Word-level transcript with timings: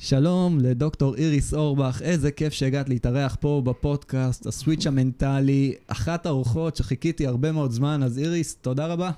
שלום 0.00 0.58
לדוקטור 0.60 1.14
איריס 1.14 1.54
אורבך, 1.54 2.00
איזה 2.04 2.30
כיף 2.30 2.52
שהגעת 2.52 2.88
להתארח 2.88 3.36
פה 3.40 3.62
בפודקאסט, 3.64 4.46
הסוויץ' 4.46 4.86
המנטלי, 4.86 5.74
אחת 5.86 6.26
האורחות 6.26 6.76
שחיכיתי 6.76 7.26
הרבה 7.26 7.52
מאוד 7.52 7.70
זמן, 7.70 8.02
אז 8.02 8.18
איריס, 8.18 8.54
תודה 8.54 8.86
רבה. 8.86 9.10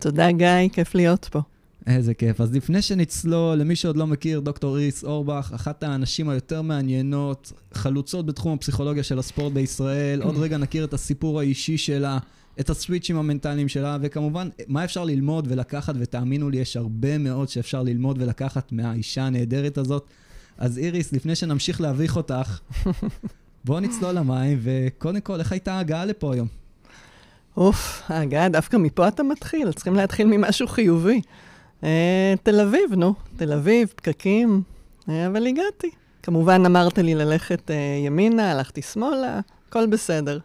תודה 0.00 0.32
גיא, 0.32 0.68
כיף 0.72 0.94
להיות 0.94 1.28
פה. 1.30 1.40
איזה 1.86 2.14
כיף. 2.14 2.40
אז 2.40 2.54
לפני 2.54 2.82
שנצלול, 2.82 3.58
למי 3.58 3.76
שעוד 3.76 3.96
לא 3.96 4.06
מכיר, 4.06 4.40
דוקטור 4.40 4.78
איריס 4.78 5.04
אורבך, 5.04 5.52
אחת 5.54 5.82
האנשים 5.82 6.28
היותר 6.28 6.62
מעניינות, 6.62 7.52
חלוצות 7.74 8.26
בתחום 8.26 8.52
הפסיכולוגיה 8.52 9.02
של 9.02 9.18
הספורט 9.18 9.52
בישראל, 9.52 10.22
עוד 10.22 10.36
רגע 10.44 10.56
נכיר 10.56 10.84
את 10.84 10.94
הסיפור 10.94 11.40
האישי 11.40 11.78
שלה. 11.78 12.18
את 12.60 12.70
הסוויצ'ים 12.70 13.16
המנטליים 13.16 13.68
שלה, 13.68 13.96
וכמובן, 14.00 14.48
מה 14.68 14.84
אפשר 14.84 15.04
ללמוד 15.04 15.46
ולקחת, 15.50 15.94
ותאמינו 15.98 16.50
לי, 16.50 16.58
יש 16.58 16.76
הרבה 16.76 17.18
מאוד 17.18 17.48
שאפשר 17.48 17.82
ללמוד 17.82 18.22
ולקחת 18.22 18.72
מהאישה 18.72 19.22
הנהדרת 19.22 19.78
הזאת. 19.78 20.06
אז 20.58 20.78
איריס, 20.78 21.12
לפני 21.12 21.34
שנמשיך 21.34 21.80
להביך 21.80 22.16
אותך, 22.16 22.60
בואו 23.64 23.80
נצלול 23.80 24.14
למים, 24.14 24.58
וקודם 24.62 25.20
כל, 25.20 25.40
איך 25.40 25.52
הייתה 25.52 25.74
ההגעה 25.74 26.04
לפה 26.04 26.34
היום? 26.34 26.48
אוף, 27.56 28.02
ההגעה, 28.08 28.48
דווקא 28.48 28.76
מפה 28.76 29.08
אתה 29.08 29.22
מתחיל, 29.22 29.72
צריכים 29.72 29.94
להתחיל 29.94 30.26
ממשהו 30.26 30.66
חיובי. 30.68 31.20
אה, 31.84 32.34
תל 32.42 32.60
אביב, 32.60 32.94
נו, 32.96 33.14
תל 33.36 33.52
אביב, 33.52 33.92
פקקים, 33.96 34.62
אה, 35.08 35.26
אבל 35.26 35.46
הגעתי. 35.46 35.90
כמובן, 36.22 36.66
אמרת 36.66 36.98
לי 36.98 37.14
ללכת 37.14 37.70
אה, 37.70 37.76
ימינה, 38.06 38.52
הלכתי 38.52 38.82
שמאלה, 38.82 39.40
הכל 39.70 39.86
בסדר. 39.86 40.38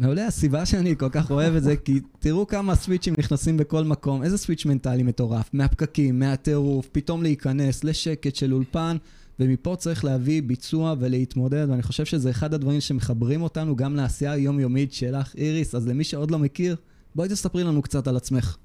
מעולה, 0.00 0.26
הסיבה 0.26 0.66
שאני 0.66 0.96
כל 0.98 1.08
כך 1.08 1.30
אוהב 1.30 1.54
את 1.54 1.62
זה, 1.62 1.76
כי 1.76 2.00
תראו 2.18 2.46
כמה 2.46 2.74
סוויצ'ים 2.74 3.14
נכנסים 3.18 3.56
בכל 3.56 3.84
מקום, 3.84 4.22
איזה 4.22 4.38
סוויץ' 4.38 4.66
מנטלי 4.66 5.02
מטורף, 5.02 5.50
מהפקקים, 5.52 6.18
מהטירוף, 6.18 6.88
פתאום 6.92 7.22
להיכנס 7.22 7.84
לשקט 7.84 8.34
של 8.34 8.52
אולפן, 8.52 8.96
ומפה 9.40 9.76
צריך 9.78 10.04
להביא 10.04 10.42
ביצוע 10.42 10.94
ולהתמודד, 10.98 11.66
ואני 11.70 11.82
חושב 11.82 12.04
שזה 12.04 12.30
אחד 12.30 12.54
הדברים 12.54 12.80
שמחברים 12.80 13.42
אותנו 13.42 13.76
גם 13.76 13.96
לעשייה 13.96 14.32
היומיומית 14.32 14.92
שלך, 14.92 15.34
איריס, 15.36 15.74
אז 15.74 15.88
למי 15.88 16.04
שעוד 16.04 16.30
לא 16.30 16.38
מכיר, 16.38 16.76
בואי 17.14 17.28
תספרי 17.28 17.64
לנו 17.64 17.82
קצת 17.82 18.06
על 18.06 18.16
עצמך. 18.16 18.56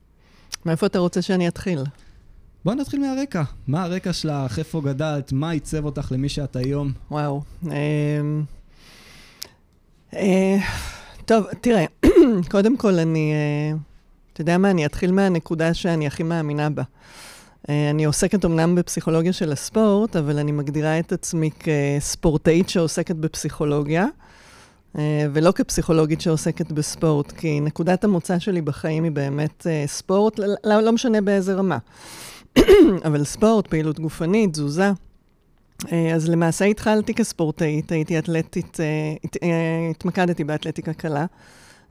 מאיפה 0.65 0.85
אתה 0.85 0.99
רוצה 0.99 1.21
שאני 1.21 1.47
אתחיל? 1.47 1.79
בואי 2.65 2.75
נתחיל 2.75 2.99
מהרקע. 2.99 3.43
מה 3.67 3.83
הרקע 3.83 4.13
שלך, 4.13 4.59
איפה 4.59 4.81
גדלת, 4.81 5.31
מה 5.31 5.49
עיצב 5.49 5.85
אותך 5.85 6.11
למי 6.11 6.29
שאת 6.29 6.55
היום? 6.55 6.91
וואו. 7.11 7.41
אמ, 7.63 7.71
טוב, 11.25 11.45
תראה, 11.61 11.85
קודם 12.51 12.77
כל 12.77 12.99
אני, 12.99 13.33
אה, 13.33 13.77
אתה 14.33 14.41
יודע 14.41 14.57
מה, 14.57 14.71
אני 14.71 14.85
אתחיל 14.85 15.11
מהנקודה 15.11 15.73
שאני 15.73 16.07
הכי 16.07 16.23
מאמינה 16.23 16.69
בה. 16.69 16.83
אה, 17.69 17.89
אני 17.89 18.05
עוסקת 18.05 18.45
אמנם 18.45 18.75
בפסיכולוגיה 18.75 19.33
של 19.33 19.51
הספורט, 19.51 20.15
אבל 20.15 20.39
אני 20.39 20.51
מגדירה 20.51 20.99
את 20.99 21.11
עצמי 21.11 21.49
כספורטאית 21.59 22.69
שעוסקת 22.69 23.15
בפסיכולוגיה, 23.15 24.05
ולא 25.33 25.51
כפסיכולוגית 25.51 26.21
שעוסקת 26.21 26.71
בספורט, 26.71 27.31
כי 27.31 27.59
נקודת 27.59 28.03
המוצא 28.03 28.39
שלי 28.39 28.61
בחיים 28.61 29.03
היא 29.03 29.11
באמת 29.11 29.67
ספורט, 29.85 30.39
לא, 30.39 30.81
לא 30.81 30.91
משנה 30.91 31.21
באיזה 31.21 31.53
רמה. 31.53 31.77
אבל 33.07 33.23
ספורט, 33.23 33.67
פעילות 33.67 33.99
גופנית, 33.99 34.51
תזוזה. 34.51 34.91
אה, 35.91 36.15
אז 36.15 36.29
למעשה 36.29 36.65
התחלתי 36.65 37.13
כספורטאית, 37.13 37.91
הייתי 37.91 38.19
אתלטית, 38.19 38.79
אה, 38.79 39.13
אה, 39.43 39.89
התמקדתי 39.91 40.43
באתלטיקה 40.43 40.93
קלה. 40.93 41.25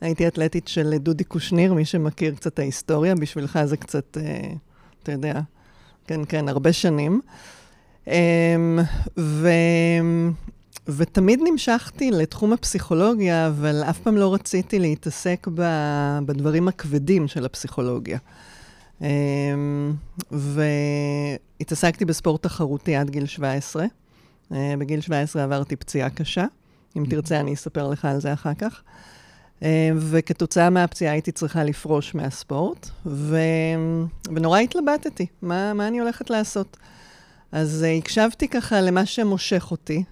הייתי 0.01 0.27
אתלטית 0.27 0.69
של 0.69 0.95
דודי 0.97 1.25
קושניר, 1.25 1.75
מי 1.75 1.85
שמכיר 1.85 2.35
קצת 2.35 2.53
את 2.53 2.59
ההיסטוריה, 2.59 3.15
בשבילך 3.15 3.59
זה 3.65 3.77
קצת, 3.77 4.17
אתה 5.03 5.13
יודע, 5.13 5.41
כן, 6.07 6.21
כן, 6.29 6.49
הרבה 6.49 6.73
שנים. 6.73 7.21
ו... 9.19 9.49
ותמיד 10.89 11.41
נמשכתי 11.51 12.11
לתחום 12.11 12.53
הפסיכולוגיה, 12.53 13.47
אבל 13.47 13.83
אף 13.91 13.99
פעם 13.99 14.17
לא 14.17 14.35
רציתי 14.35 14.79
להתעסק. 14.79 15.47
בדברים 16.27 16.69
הכבדים 16.69 17.29
של 17.29 17.45
הפסיכולוגיה. 17.45 18.19
אמ, 19.01 19.95
והתעסקתי 20.31 22.05
בספורט 22.05 22.43
תחרותי 22.43 22.97
עד 22.97 23.11
גיל 23.11 23.27
17. 23.27 23.85
אה, 24.53 24.75
בגיל 24.79 25.01
17 25.01 25.45
עברתי 25.45 25.77
פציעה 25.77 26.11
קשה. 26.11 26.45
אם 26.97 27.03
mm-hmm. 27.03 27.11
תרצה, 27.11 27.41
אני 27.41 27.55
אספר 27.55 27.89
לך 27.89 28.05
על 28.05 28.21
זה 28.21 28.33
אחר 28.33 28.55
כך. 28.55 28.83
אה, 29.63 29.91
וכתוצאה 29.97 30.71
מהפציעה 30.71 31.13
הייתי 31.13 31.33
צריכה 31.33 31.65
לפרוש 31.65 32.15
מהספורט, 32.15 32.91
ו... 33.07 33.39
ונורא 34.29 34.59
התלבטתי, 34.59 35.27
מה, 35.43 35.75
מה 35.75 35.89
אני 35.89 35.99
הולכת 35.99 36.31
לעשות. 36.31 36.77
אז 37.53 37.85
אה, 37.85 37.95
הקשבתי 37.95 38.49
ככה 38.49 38.81
למה 38.81 39.07
שמושך 39.07 39.69
אותי, 39.71 40.05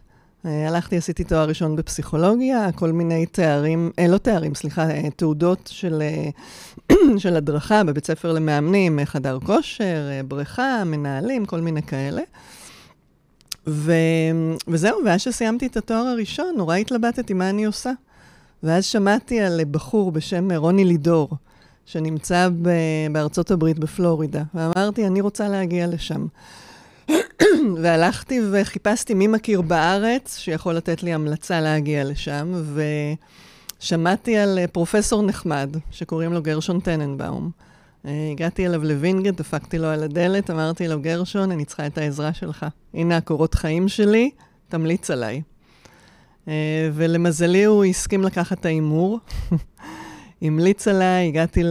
הלכתי, 0.45 0.97
עשיתי 0.97 1.25
תואר 1.25 1.49
ראשון 1.49 1.77
בפסיכולוגיה, 1.77 2.73
כל 2.73 2.93
מיני 2.93 3.27
תארים, 3.27 3.91
אה, 3.99 4.09
לא 4.09 4.19
תארים, 4.19 4.55
סליחה, 4.55 4.91
אה, 4.91 5.11
תעודות 5.17 5.71
של, 5.73 6.03
אה, 6.03 6.97
של 7.23 7.37
הדרכה 7.37 7.85
בבית 7.85 8.07
ספר 8.07 8.33
למאמנים, 8.33 8.99
חדר 9.05 9.39
כושר, 9.47 10.21
בריכה, 10.29 10.83
מנהלים, 10.87 11.47
כל 11.47 11.61
מיני 11.61 11.83
כאלה. 11.83 12.23
ו, 13.67 13.93
וזהו, 14.69 14.99
ואז 15.05 15.21
שסיימתי 15.21 15.67
את 15.67 15.77
התואר 15.77 16.07
הראשון, 16.07 16.55
נורא 16.57 16.77
התלבטתי 16.77 17.35
מה 17.35 17.51
אני 17.51 17.65
עושה. 17.65 17.93
ואז 18.63 18.85
שמעתי 18.85 19.41
על 19.41 19.61
בחור 19.71 20.13
בשם 20.13 20.53
רוני 20.53 20.85
לידור, 20.85 21.29
שנמצא 21.87 22.49
ב, 22.63 22.69
בארצות 23.13 23.51
הברית, 23.51 23.79
בפלורידה, 23.79 24.43
ואמרתי, 24.55 25.07
אני 25.07 25.21
רוצה 25.21 25.49
להגיע 25.49 25.87
לשם. 25.87 26.27
והלכתי 27.83 28.41
וחיפשתי 28.53 29.15
מי 29.15 29.27
מכיר 29.27 29.63
בארץ 29.63 30.39
שיכול 30.39 30.75
לתת 30.75 31.03
לי 31.03 31.15
המלצה 31.15 31.61
להגיע 31.61 32.05
לשם, 32.05 32.53
ושמעתי 33.81 34.37
על 34.37 34.59
אה, 34.59 34.67
פרופסור 34.67 35.23
נחמד, 35.23 35.77
שקוראים 35.91 36.33
לו 36.33 36.43
גרשון 36.43 36.81
טננבאום. 36.81 37.51
אה, 38.07 38.29
הגעתי 38.33 38.67
אליו 38.67 38.85
לווינגייט, 38.85 39.37
דפקתי 39.37 39.79
לו 39.79 39.89
על 39.89 40.03
הדלת, 40.03 40.51
אמרתי 40.51 40.89
לו, 40.89 41.01
גרשון, 41.01 41.51
אני 41.51 41.65
צריכה 41.65 41.87
את 41.87 41.99
העזרה 41.99 42.35
שלך. 42.35 42.67
הנה 42.95 43.17
הקורות 43.17 43.55
חיים 43.55 43.89
שלי, 43.89 44.31
תמליץ 44.69 45.11
עליי. 45.11 45.43
אה, 46.49 46.91
ולמזלי 46.95 47.65
הוא 47.65 47.85
הסכים 47.85 48.23
לקחת 48.23 48.61
את 48.61 48.67
ההימור. 48.67 49.19
המליץ 50.43 50.89
עליי, 50.89 51.29
הגעתי 51.29 51.63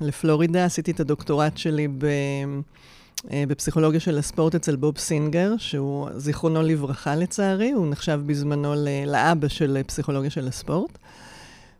לפלורידה, 0.00 0.64
עשיתי 0.64 0.90
את 0.90 1.00
הדוקטורט 1.00 1.56
שלי 1.56 1.88
ב... 1.88 2.06
אה, 3.32 3.44
בפסיכולוגיה 3.48 4.00
של 4.00 4.18
הספורט 4.18 4.54
אצל 4.54 4.76
בוב 4.76 4.98
סינגר, 4.98 5.52
שהוא 5.58 6.08
זיכרונו 6.16 6.62
לברכה 6.62 7.16
לצערי, 7.16 7.70
הוא 7.70 7.86
נחשב 7.90 8.20
בזמנו 8.26 8.74
לאבא 9.06 9.48
של 9.48 9.82
פסיכולוגיה 9.86 10.30
של 10.30 10.48
הספורט. 10.48 10.98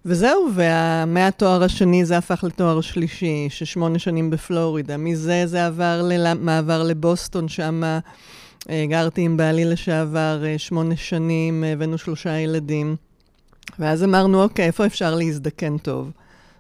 וזהו, 0.08 0.48
ומהתואר 0.54 1.62
השני 1.62 2.04
זה 2.04 2.18
הפך 2.18 2.44
לתואר 2.44 2.80
שלישי, 2.80 3.46
ששמונה 3.50 3.98
שנים 3.98 4.30
בפלורידה. 4.30 4.96
מזה 4.96 5.46
זה 5.46 5.66
עבר 5.66 6.02
למעבר 6.04 6.82
לבוסטון, 6.82 7.48
שם 7.48 7.82
אה, 8.70 8.84
גרתי 8.88 9.20
עם 9.20 9.36
בעלי 9.36 9.64
לשעבר 9.64 10.42
אה, 10.46 10.58
שמונה 10.58 10.96
שנים, 10.96 11.64
הבאנו 11.64 11.98
שלושה 11.98 12.38
ילדים. 12.38 12.96
ואז 13.78 14.04
אמרנו, 14.04 14.42
אוקיי, 14.42 14.66
איפה 14.66 14.86
אפשר 14.86 15.14
להזדקן 15.14 15.78
טוב? 15.78 16.10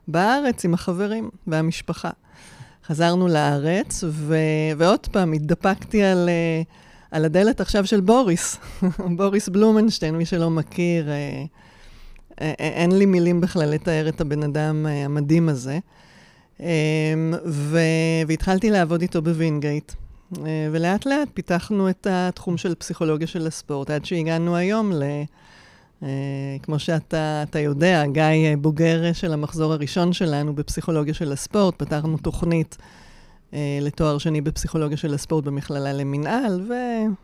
בארץ, 0.08 0.64
עם 0.64 0.74
החברים 0.74 1.30
והמשפחה. 1.46 2.10
חזרנו 2.86 3.28
לארץ, 3.28 4.04
ו... 4.08 4.36
ועוד 4.76 5.06
פעם, 5.06 5.32
התדפקתי 5.32 6.02
על, 6.02 6.28
אה, 6.28 6.62
על 7.10 7.24
הדלת 7.24 7.60
עכשיו 7.60 7.86
של 7.86 8.00
בוריס, 8.00 8.58
בוריס 9.16 9.48
בלומנשטיין, 9.48 10.16
מי 10.16 10.26
שלא 10.26 10.50
מכיר, 10.50 11.10
אה, 11.10 11.44
אה, 12.40 12.52
אין 12.58 12.98
לי 12.98 13.06
מילים 13.06 13.40
בכלל 13.40 13.70
לתאר 13.70 14.08
את 14.08 14.20
הבן 14.20 14.42
אדם 14.42 14.86
המדהים 14.86 15.48
הזה. 15.48 15.78
ו... 17.46 17.78
והתחלתי 18.26 18.70
לעבוד 18.70 19.02
איתו 19.02 19.22
בווינגייט. 19.22 19.92
ולאט 20.72 21.06
לאט 21.06 21.28
פיתחנו 21.34 21.90
את 21.90 22.06
התחום 22.10 22.56
של 22.56 22.74
פסיכולוגיה 22.74 23.26
של 23.26 23.46
הספורט, 23.46 23.90
עד 23.90 24.04
שהגענו 24.04 24.56
היום 24.56 24.92
ל... 24.92 25.02
Uh, 26.02 26.06
כמו 26.62 26.78
שאתה 26.78 27.58
יודע, 27.58 28.06
גיא 28.06 28.22
uh, 28.22 28.56
בוגר 28.58 29.12
של 29.12 29.32
המחזור 29.32 29.72
הראשון 29.72 30.12
שלנו 30.12 30.54
בפסיכולוגיה 30.54 31.14
של 31.14 31.32
הספורט, 31.32 31.74
פתחנו 31.78 32.18
תוכנית 32.18 32.76
לתואר 33.80 34.18
שני 34.18 34.40
בפסיכולוגיה 34.40 34.96
של 34.96 35.14
הספורט 35.14 35.44
במכללה 35.44 35.92
למינהל, 35.92 36.70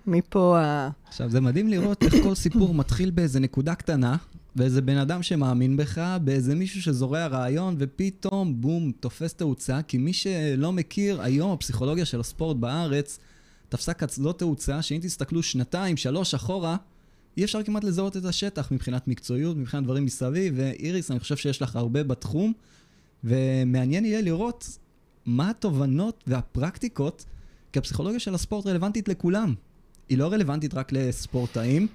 ומפה 0.07 0.61
ה... 0.61 0.91
עכשיו, 1.09 1.31
זה 1.31 1.41
מדהים 1.41 1.69
לראות 1.69 2.03
איך 2.03 2.15
כל 2.23 2.35
סיפור 2.35 2.75
מתחיל 2.81 3.11
באיזה 3.11 3.41
נקודה 3.41 3.75
קטנה, 3.75 4.17
באיזה 4.57 4.83
בן 4.83 4.97
אדם 4.97 5.23
שמאמין 5.23 5.77
בך, 5.77 6.17
באיזה 6.25 6.55
מישהו 6.55 6.83
שזורע 6.83 7.27
רעיון, 7.27 7.77
ופתאום, 7.79 8.61
בום, 8.61 8.93
תופס 9.01 9.35
תאוצה, 9.35 9.83
כי 9.89 9.99
מי 9.99 10.13
שלא 10.13 10.73
מכיר, 10.73 11.23
היום 11.23 11.53
הפסיכולוגיה 11.53 12.05
של 12.05 12.21
הספורט 12.21 12.57
בארץ 12.57 13.19
תפסה 13.69 13.95
כזאת 13.95 14.39
תאוצה, 14.39 14.83
שאם 14.83 14.99
תסתכלו 15.03 15.43
שנתיים, 15.43 15.97
שלוש 15.97 16.35
אחורה, 16.35 16.77
אי 17.37 17.45
אפשר 17.45 17.63
כמעט 17.63 17.85
לזהות 17.85 18.17
את 18.17 18.25
השטח 18.25 18.73
מבחינת 18.73 19.09
מקצועיות, 19.09 19.57
מבחינת 19.57 19.85
דברים 19.85 20.05
מסביב, 20.05 20.55
ואיריס, 20.57 21.11
אני 21.11 21.21
חושב 21.21 21.37
שיש 21.37 21.63
לך 21.63 21.77
הרבה 21.77 22.03
בתחום, 22.03 22.53
ומעניין 23.25 24.05
יהיה 24.05 24.21
לראות 24.21 24.79
מה 25.27 25.51
התובנות 25.51 26.25
והפרקטיקות, 26.27 27.25
כי 27.73 27.79
הפסיכולוגיה 27.79 28.21
של 28.21 28.35
הספורט 28.35 28.67
רלוונטית 28.67 29.09
לכולם. 29.09 29.55
היא 30.09 30.19
לא 30.19 30.33
רלוונטית 30.33 30.75
רק 30.75 30.93
לספורטאים. 30.93 31.87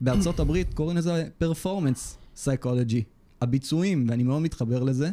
בארצות 0.00 0.40
הברית 0.40 0.74
קוראים 0.74 0.96
לזה 0.96 1.28
פרפורמנס 1.38 2.18
סייקולוגי, 2.36 3.02
הביצועים, 3.40 4.06
ואני 4.08 4.22
מאוד 4.22 4.42
מתחבר 4.42 4.82
לזה. 4.82 5.10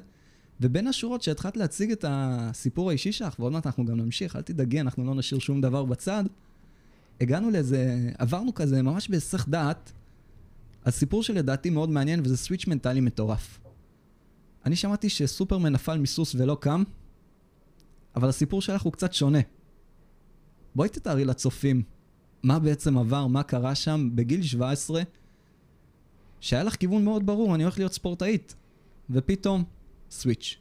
ובין 0.61 0.87
השורות 0.87 1.21
שהתחלת 1.21 1.57
להציג 1.57 1.91
את 1.91 2.05
הסיפור 2.07 2.89
האישי 2.89 3.11
שלך, 3.11 3.39
ועוד 3.39 3.53
מעט 3.53 3.65
אנחנו 3.65 3.85
גם 3.85 3.97
נמשיך, 3.97 4.35
אל 4.35 4.41
תדאגי, 4.41 4.81
אנחנו 4.81 5.05
לא 5.05 5.15
נשאיר 5.15 5.39
שום 5.39 5.61
דבר 5.61 5.85
בצד, 5.85 6.23
הגענו 7.21 7.51
לאיזה, 7.51 8.09
עברנו 8.17 8.53
כזה 8.53 8.81
ממש 8.81 9.09
בהיסח 9.09 9.47
דעת, 9.47 9.91
על 10.83 10.91
סיפור 10.91 11.23
שלדעתי 11.23 11.69
מאוד 11.69 11.89
מעניין, 11.89 12.21
וזה 12.23 12.37
סוויץ' 12.37 12.67
מנטלי 12.67 12.99
מטורף. 12.99 13.59
אני 14.65 14.75
שמעתי 14.75 15.09
שסופרמן 15.09 15.73
נפל 15.73 15.97
מסוס 15.97 16.35
ולא 16.35 16.57
קם, 16.61 16.83
אבל 18.15 18.29
הסיפור 18.29 18.61
שלך 18.61 18.81
הוא 18.81 18.93
קצת 18.93 19.13
שונה. 19.13 19.39
בואי 20.75 20.89
תתארי 20.89 21.25
לצופים 21.25 21.83
מה 22.43 22.59
בעצם 22.59 22.97
עבר, 22.97 23.27
מה 23.27 23.43
קרה 23.43 23.75
שם 23.75 24.09
בגיל 24.15 24.43
17, 24.43 25.01
שהיה 26.39 26.63
לך 26.63 26.75
כיוון 26.75 27.05
מאוד 27.05 27.25
ברור, 27.25 27.55
אני 27.55 27.63
הולך 27.63 27.77
להיות 27.77 27.93
ספורטאית, 27.93 28.55
ופתאום, 29.09 29.63
סוויץ'. 30.11 30.57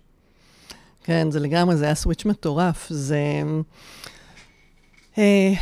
כן, 1.05 1.31
זה 1.31 1.41
לגמרי, 1.41 1.77
זה 1.77 1.85
היה 1.85 1.95
סוויץ' 1.95 2.25
מטורף. 2.25 2.87
זה... 2.91 3.43
אה, 5.19 5.53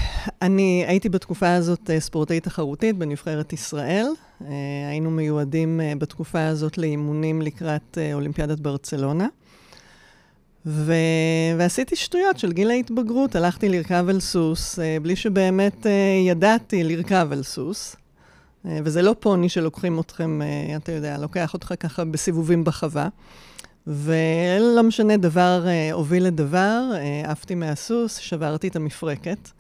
אני 0.43 0.85
הייתי 0.89 1.09
בתקופה 1.09 1.55
הזאת 1.55 1.91
אה, 1.91 2.01
ספורטאית 2.01 2.45
תחרותית 2.45 2.97
בנבחרת 2.97 3.53
ישראל. 3.53 4.07
אה, 4.45 4.49
היינו 4.91 5.11
מיועדים 5.11 5.81
בתקופה 5.99 6.47
הזאת 6.47 6.79
לאימונים 6.79 7.43
לקראת 7.43 7.99
אולימפיאדת 8.15 8.61
ברצלונה. 8.61 9.27
ו... 10.67 10.93
ועשיתי 11.59 11.97
שטויות 11.97 12.39
של 12.39 12.53
גיל 12.53 12.71
ההתבגרות, 12.71 13.37
הלכתי 13.37 13.69
לרכב 13.69 14.07
על 14.09 14.21
סוס, 14.21 14.79
בלי 15.03 15.17
שבאמת 15.17 15.87
ידעתי 16.27 16.85
לרכב 16.85 17.29
על 17.33 17.43
סוס. 17.43 17.97
וזה 18.65 19.03
לא 19.03 19.15
פוני 19.21 19.49
שלוקחים 19.49 20.01
אתכם, 20.01 20.41
אתה 20.77 20.93
יודע, 20.93 21.19
לוקח 21.19 21.55
אותך 21.55 21.75
ככה 21.81 22.05
בסיבובים 22.05 22.65
בחווה. 22.65 23.09
ולא 23.91 24.83
משנה, 24.83 25.17
דבר 25.17 25.65
uh, 25.65 25.95
הוביל 25.95 26.25
לדבר, 26.25 26.83
uh, 26.93 27.31
עפתי 27.31 27.55
מהסוס, 27.55 28.17
שברתי 28.17 28.69
את 28.69 28.77
המפרקת. 28.77 29.51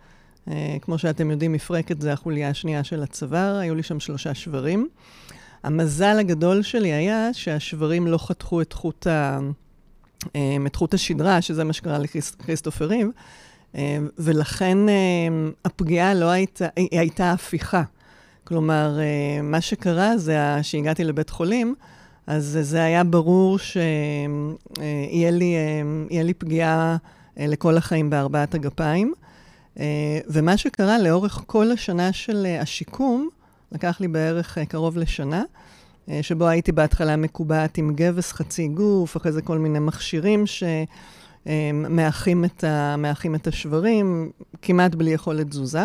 Uh, 0.49 0.51
כמו 0.81 0.99
שאתם 0.99 1.31
יודעים, 1.31 1.53
מפרקת 1.53 2.01
זה 2.01 2.13
החוליה 2.13 2.49
השנייה 2.49 2.85
של 2.85 3.03
הצוואר, 3.03 3.57
היו 3.57 3.75
לי 3.75 3.83
שם 3.83 4.01
שלושה 4.01 4.35
שברים. 4.35 4.89
המזל 5.63 6.19
הגדול 6.19 6.63
שלי 6.63 6.93
היה 6.93 7.29
שהשברים 7.33 8.07
לא 8.07 8.19
חתכו 8.19 8.61
את 8.61 8.73
חוט, 8.73 9.07
ה, 9.07 9.39
uh, 10.25 10.27
את 10.67 10.77
חוט 10.77 10.95
השדרה, 10.95 11.43
שזה 11.43 11.65
מה 11.65 11.73
שקרה 11.73 11.99
לכריסטופר 11.99 12.85
ריב, 12.85 13.09
uh, 13.73 13.77
ולכן 14.19 14.79
uh, 14.89 14.91
הפגיעה 15.65 16.15
לא 16.15 16.31
הייתה, 16.31 16.67
היא 16.77 17.01
הייתה 17.01 17.33
הפיכה. 17.33 17.83
כלומר, 18.45 18.99
uh, 18.99 19.43
מה 19.43 19.61
שקרה 19.61 20.19
זה 20.19 20.39
שהגעתי 20.63 21.05
לבית 21.05 21.31
חולים, 21.31 21.75
אז 22.29 22.59
זה 22.63 22.83
היה 22.83 23.05
ברור 23.05 23.59
שיהיה 23.59 25.31
לי, 25.31 25.55
לי 26.11 26.35
פגיעה 26.35 26.97
אה, 27.39 27.47
לכל 27.47 27.77
החיים 27.77 28.11
בארבעת 28.11 28.55
הגפיים. 28.55 29.13
אה, 29.79 30.19
ומה 30.29 30.57
שקרה 30.57 30.99
לאורך 30.99 31.43
כל 31.47 31.71
השנה 31.71 32.13
של 32.13 32.47
אה, 32.47 32.61
השיקום, 32.61 33.29
לקח 33.73 34.01
לי 34.01 34.09
בערך 34.09 34.59
קרוב 34.69 34.99
לשנה, 34.99 35.43
שבו 36.23 36.47
הייתי 36.47 36.73
בהתחלה 36.73 37.17
מקובעת 37.17 37.79
עם 37.79 37.95
גבס 37.95 38.33
חצי 38.33 38.69
גוף, 38.69 39.17
אחרי 39.17 39.33
זה 39.33 39.43
כל 39.43 39.59
מיני 39.59 39.79
מכשירים 39.79 40.45
שמאחים 41.47 42.45
את, 42.45 42.65
את 43.35 43.47
השברים, 43.47 44.31
כמעט 44.63 44.95
בלי 44.95 45.11
יכולת 45.11 45.47
תזוזה. 45.47 45.85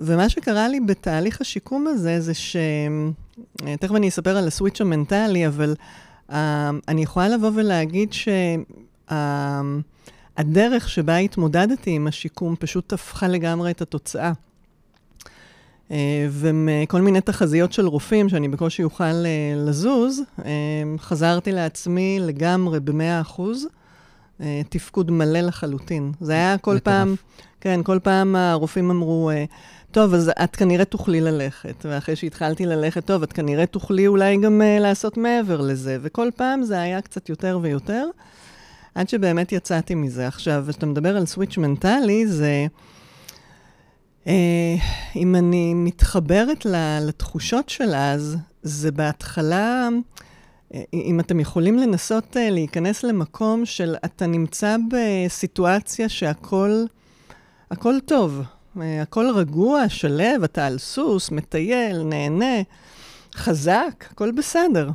ומה 0.00 0.28
שקרה 0.28 0.68
לי 0.68 0.80
בתהליך 0.80 1.40
השיקום 1.40 1.86
הזה, 1.86 2.20
זה 2.20 2.34
ש... 2.34 2.56
אה, 3.66 3.76
תכף 3.76 3.94
אני 3.94 4.08
אספר 4.08 4.36
על 4.36 4.46
הסוויץ' 4.46 4.80
המנטלי, 4.80 5.46
אבל 5.46 5.74
uh, 6.30 6.34
אני 6.88 7.02
יכולה 7.02 7.28
לבוא 7.28 7.50
ולהגיד 7.54 8.12
שהדרך 8.12 9.14
uh, 10.84 10.88
שבה 10.88 11.16
התמודדתי 11.16 11.90
עם 11.90 12.06
השיקום 12.06 12.54
פשוט 12.58 12.92
הפכה 12.92 13.28
לגמרי 13.28 13.70
את 13.70 13.82
התוצאה. 13.82 14.32
Uh, 15.88 15.92
ומכל 16.30 17.00
מיני 17.00 17.20
תחזיות 17.20 17.72
של 17.72 17.86
רופאים 17.86 18.28
שאני 18.28 18.48
בקושי 18.48 18.82
אוכל 18.82 19.04
uh, 19.04 19.56
לזוז, 19.56 20.20
uh, 20.38 20.42
חזרתי 20.98 21.52
לעצמי 21.52 22.18
לגמרי 22.20 22.80
במאה 22.80 23.20
אחוז, 23.20 23.66
uh, 24.38 24.42
תפקוד 24.68 25.10
מלא 25.10 25.40
לחלוטין. 25.40 26.12
זה 26.20 26.32
היה 26.32 26.58
כל 26.58 26.78
פעם, 26.82 27.14
כן, 27.60 27.80
כל 27.82 27.98
פעם 28.02 28.36
הרופאים 28.36 28.90
אמרו, 28.90 29.30
uh, 29.30 29.34
טוב, 29.96 30.14
אז 30.14 30.30
את 30.44 30.56
כנראה 30.56 30.84
תוכלי 30.84 31.20
ללכת. 31.20 31.86
ואחרי 31.88 32.16
שהתחלתי 32.16 32.66
ללכת, 32.66 33.04
טוב, 33.04 33.22
את 33.22 33.32
כנראה 33.32 33.66
תוכלי 33.66 34.06
אולי 34.06 34.36
גם 34.36 34.60
uh, 34.60 34.80
לעשות 34.80 35.16
מעבר 35.16 35.60
לזה. 35.60 35.98
וכל 36.02 36.28
פעם 36.36 36.62
זה 36.62 36.80
היה 36.80 37.00
קצת 37.00 37.28
יותר 37.28 37.58
ויותר, 37.62 38.06
עד 38.94 39.08
שבאמת 39.08 39.52
יצאתי 39.52 39.94
מזה. 39.94 40.26
עכשיו, 40.26 40.64
כשאתה 40.68 40.86
מדבר 40.86 41.16
על 41.16 41.26
סוויץ' 41.26 41.56
מנטלי, 41.58 42.26
זה... 42.26 42.66
Uh, 44.24 44.28
אם 45.16 45.34
אני 45.34 45.74
מתחברת 45.74 46.66
לתחושות 47.00 47.68
של 47.68 47.94
אז, 47.94 48.36
זה 48.62 48.92
בהתחלה, 48.92 49.88
uh, 50.72 50.76
אם 50.94 51.20
אתם 51.20 51.40
יכולים 51.40 51.78
לנסות 51.78 52.36
להיכנס 52.40 53.02
למקום 53.02 53.66
של 53.66 53.96
אתה 54.04 54.26
נמצא 54.26 54.76
בסיטואציה 54.90 56.08
שהכל 56.08 56.84
הכל 57.70 57.94
טוב. 58.04 58.42
אה, 58.82 59.02
הכל 59.02 59.30
רגוע, 59.34 59.88
שלב, 59.88 60.42
אתה 60.44 60.66
על 60.66 60.78
סוס, 60.78 61.30
מטייל, 61.30 62.02
נהנה, 62.02 62.62
חזק, 63.34 64.04
הכל 64.10 64.30
בסדר. 64.32 64.90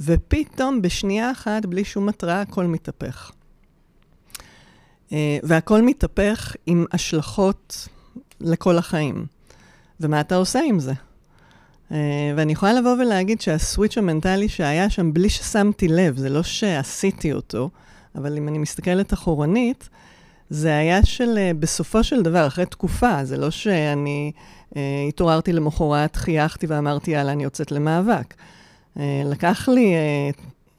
ופתאום, 0.00 0.82
בשנייה 0.82 1.30
אחת, 1.30 1.66
בלי 1.66 1.84
שום 1.84 2.08
התראה, 2.08 2.40
הכל 2.40 2.64
מתהפך. 2.64 3.30
אה, 5.12 5.38
והכל 5.42 5.82
מתהפך 5.82 6.56
עם 6.66 6.84
השלכות 6.92 7.88
לכל 8.40 8.78
החיים. 8.78 9.26
ומה 10.00 10.20
אתה 10.20 10.36
עושה 10.36 10.60
עם 10.68 10.80
זה? 10.80 10.92
Uh, 11.88 11.92
ואני 12.36 12.52
יכולה 12.52 12.72
לבוא 12.72 12.92
ולהגיד 12.92 13.40
שהסוויץ' 13.40 13.98
המנטלי 13.98 14.48
שהיה 14.48 14.90
שם, 14.90 15.12
בלי 15.12 15.30
ששמתי 15.30 15.88
לב, 15.88 16.16
זה 16.16 16.28
לא 16.28 16.42
שעשיתי 16.42 17.32
אותו, 17.32 17.70
אבל 18.14 18.36
אם 18.36 18.48
אני 18.48 18.58
מסתכלת 18.58 19.12
אחורנית, 19.12 19.88
זה 20.50 20.76
היה 20.76 21.04
של, 21.04 21.38
אה, 21.38 21.50
בסופו 21.60 22.04
של 22.04 22.22
דבר, 22.22 22.46
אחרי 22.46 22.66
תקופה, 22.66 23.24
זה 23.24 23.36
לא 23.36 23.50
שאני 23.50 24.32
אה, 24.76 25.04
התעוררתי 25.08 25.52
למחרת, 25.52 26.16
חייכתי 26.16 26.66
ואמרתי, 26.66 27.10
יאללה, 27.10 27.32
אני 27.32 27.44
יוצאת 27.44 27.72
למאבק. 27.72 28.34
אה, 28.98 29.22
לקח 29.24 29.68
לי 29.68 29.94
אה, 29.94 30.30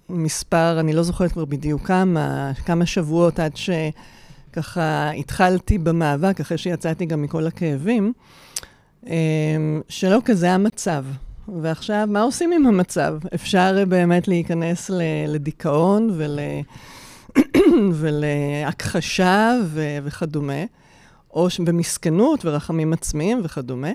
מספר, 0.10 0.80
אני 0.80 0.94
לא 0.94 1.04
זוכרת 1.04 1.32
כבר 1.32 1.46
בדיוק 1.46 1.88
כמה, 1.88 2.52
כמה 2.66 2.86
שבועות 2.86 3.40
עד 3.40 3.52
שככה 3.56 5.12
התחלתי 5.12 5.78
במאבק, 5.78 6.40
אחרי 6.40 6.58
שיצאתי 6.58 7.06
גם 7.06 7.22
מכל 7.22 7.48
הכאבים, 7.48 8.14
אה, 9.08 9.16
שלא 9.90 10.20
כזה 10.26 10.52
המצב. 10.52 11.06
ועכשיו, 11.62 12.08
מה 12.12 12.22
עושים 12.22 12.54
עם 12.54 12.66
המצב? 12.66 13.14
אפשר 13.36 13.86
באמת 13.88 14.28
להיכנס 14.28 14.92
לדיכאון 15.28 16.10
ול... 16.18 16.40
ולהכחשה 17.94 19.54
ו- 19.66 19.98
וכדומה, 20.04 20.64
או 21.34 21.48
במסכנות 21.66 22.46
ורחמים 22.46 22.94
עצמיים 22.94 23.42
וכדומה, 23.44 23.92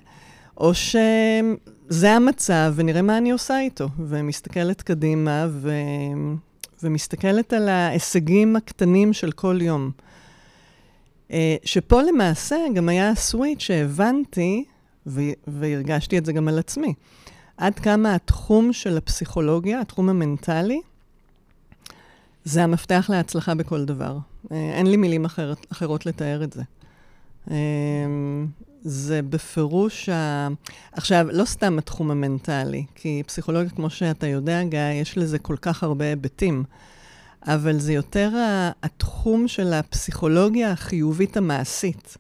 או 0.57 0.75
שזה 0.75 2.13
המצב 2.13 2.73
ונראה 2.77 3.03
מה 3.03 3.19
אני 3.19 3.31
עושה 3.31 3.61
איתו, 3.61 3.89
ומסתכלת 3.99 4.83
קדימה 4.83 5.47
ו... 5.51 5.73
ומסתכלת 6.83 7.53
על 7.53 7.69
ההישגים 7.69 8.57
הקטנים 8.57 9.13
של 9.13 9.33
כל 9.33 9.59
יום. 9.63 9.91
אה, 11.31 11.57
שפה 11.65 12.03
למעשה 12.03 12.57
גם 12.75 12.89
היה 12.89 13.11
הסוויץ' 13.11 13.61
שהבנתי, 13.61 14.65
ו- 15.07 15.21
והרגשתי 15.47 16.19
את 16.19 16.27
זה 16.27 16.33
גם 16.33 16.49
על 16.49 16.59
עצמי, 16.59 16.95
עד 17.57 17.79
כמה 17.79 18.15
התחום 18.15 18.73
של 18.73 18.97
הפסיכולוגיה, 18.97 19.81
התחום 19.81 20.09
המנטלי, 20.09 20.81
זה 22.45 22.65
המפתח 22.65 23.07
להצלחה 23.13 23.55
בכל 23.55 23.85
דבר. 23.85 24.19
אה, 24.53 24.73
אין 24.75 24.87
לי 24.87 24.97
מילים 24.97 25.25
אחרת, 25.25 25.67
אחרות 25.73 26.07
לתאר 26.07 26.45
את 26.45 26.53
זה. 26.53 26.63
אה, 27.51 27.57
זה 28.85 29.23
בפירוש 29.23 30.09
ה... 30.09 30.49
עכשיו, 30.93 31.27
לא 31.33 31.45
סתם 31.45 31.79
התחום 31.79 32.11
המנטלי, 32.11 32.85
כי 32.95 33.23
פסיכולוגיה, 33.27 33.71
כמו 33.71 33.91
שאתה 33.91 34.27
יודע, 34.27 34.65
גיא, 34.65 34.81
יש 34.81 35.19
לזה 35.19 35.39
כל 35.39 35.57
כך 35.61 35.83
הרבה 35.83 36.05
היבטים, 36.05 36.65
אבל 37.47 37.79
זה 37.79 37.93
יותר 37.93 38.31
התחום 38.83 39.49
של 39.49 39.73
הפסיכולוגיה 39.73 40.71
החיובית 40.71 41.37
המעשית, 41.37 42.17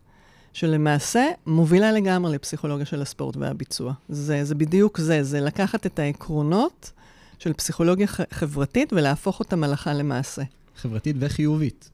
שלמעשה 0.52 1.26
מובילה 1.46 1.92
לגמרי 1.92 2.34
לפסיכולוגיה 2.34 2.86
של 2.86 3.02
הספורט 3.02 3.36
והביצוע. 3.36 3.92
זה, 4.08 4.44
זה 4.44 4.54
בדיוק 4.54 4.98
זה, 4.98 5.22
זה 5.22 5.40
לקחת 5.40 5.86
את 5.86 5.98
העקרונות, 5.98 6.92
של 7.38 7.52
פסיכולוגיה 7.52 8.06
חברתית 8.30 8.92
ולהפוך 8.92 9.40
אותם 9.40 9.64
הלכה 9.64 9.94
למעשה. 9.94 10.42
חברתית 10.76 11.16
וחיובית. 11.18 11.90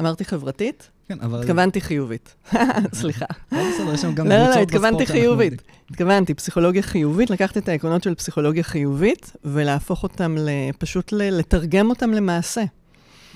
אמרתי 0.00 0.24
חברתית? 0.24 0.90
כן, 1.08 1.20
אבל... 1.20 1.40
התכוונתי 1.40 1.80
חיובית. 1.80 2.34
סליחה. 3.00 3.26
לא 3.52 3.58
בסדר, 3.70 3.94
יש 3.94 4.00
שם 4.00 4.14
גם 4.14 4.28
לא, 4.28 4.34
לא, 4.34 4.40
לא, 4.40 4.46
קבוצות 4.46 4.66
בספורט 4.66 4.74
התכוונתי 4.74 5.06
חיובית. 5.06 5.62
התכוונתי, 5.90 6.34
פסיכולוגיה 6.34 6.82
חיובית, 6.82 7.30
לקחת 7.30 7.56
את 7.56 7.68
העקרונות 7.68 8.02
של 8.02 8.14
פסיכולוגיה 8.14 8.62
חיובית 8.62 9.32
ולהפוך 9.44 10.02
אותם, 10.02 10.36
פשוט 10.78 11.12
לתרגם 11.12 11.90
אותם 11.90 12.10
למעשה. 12.10 12.64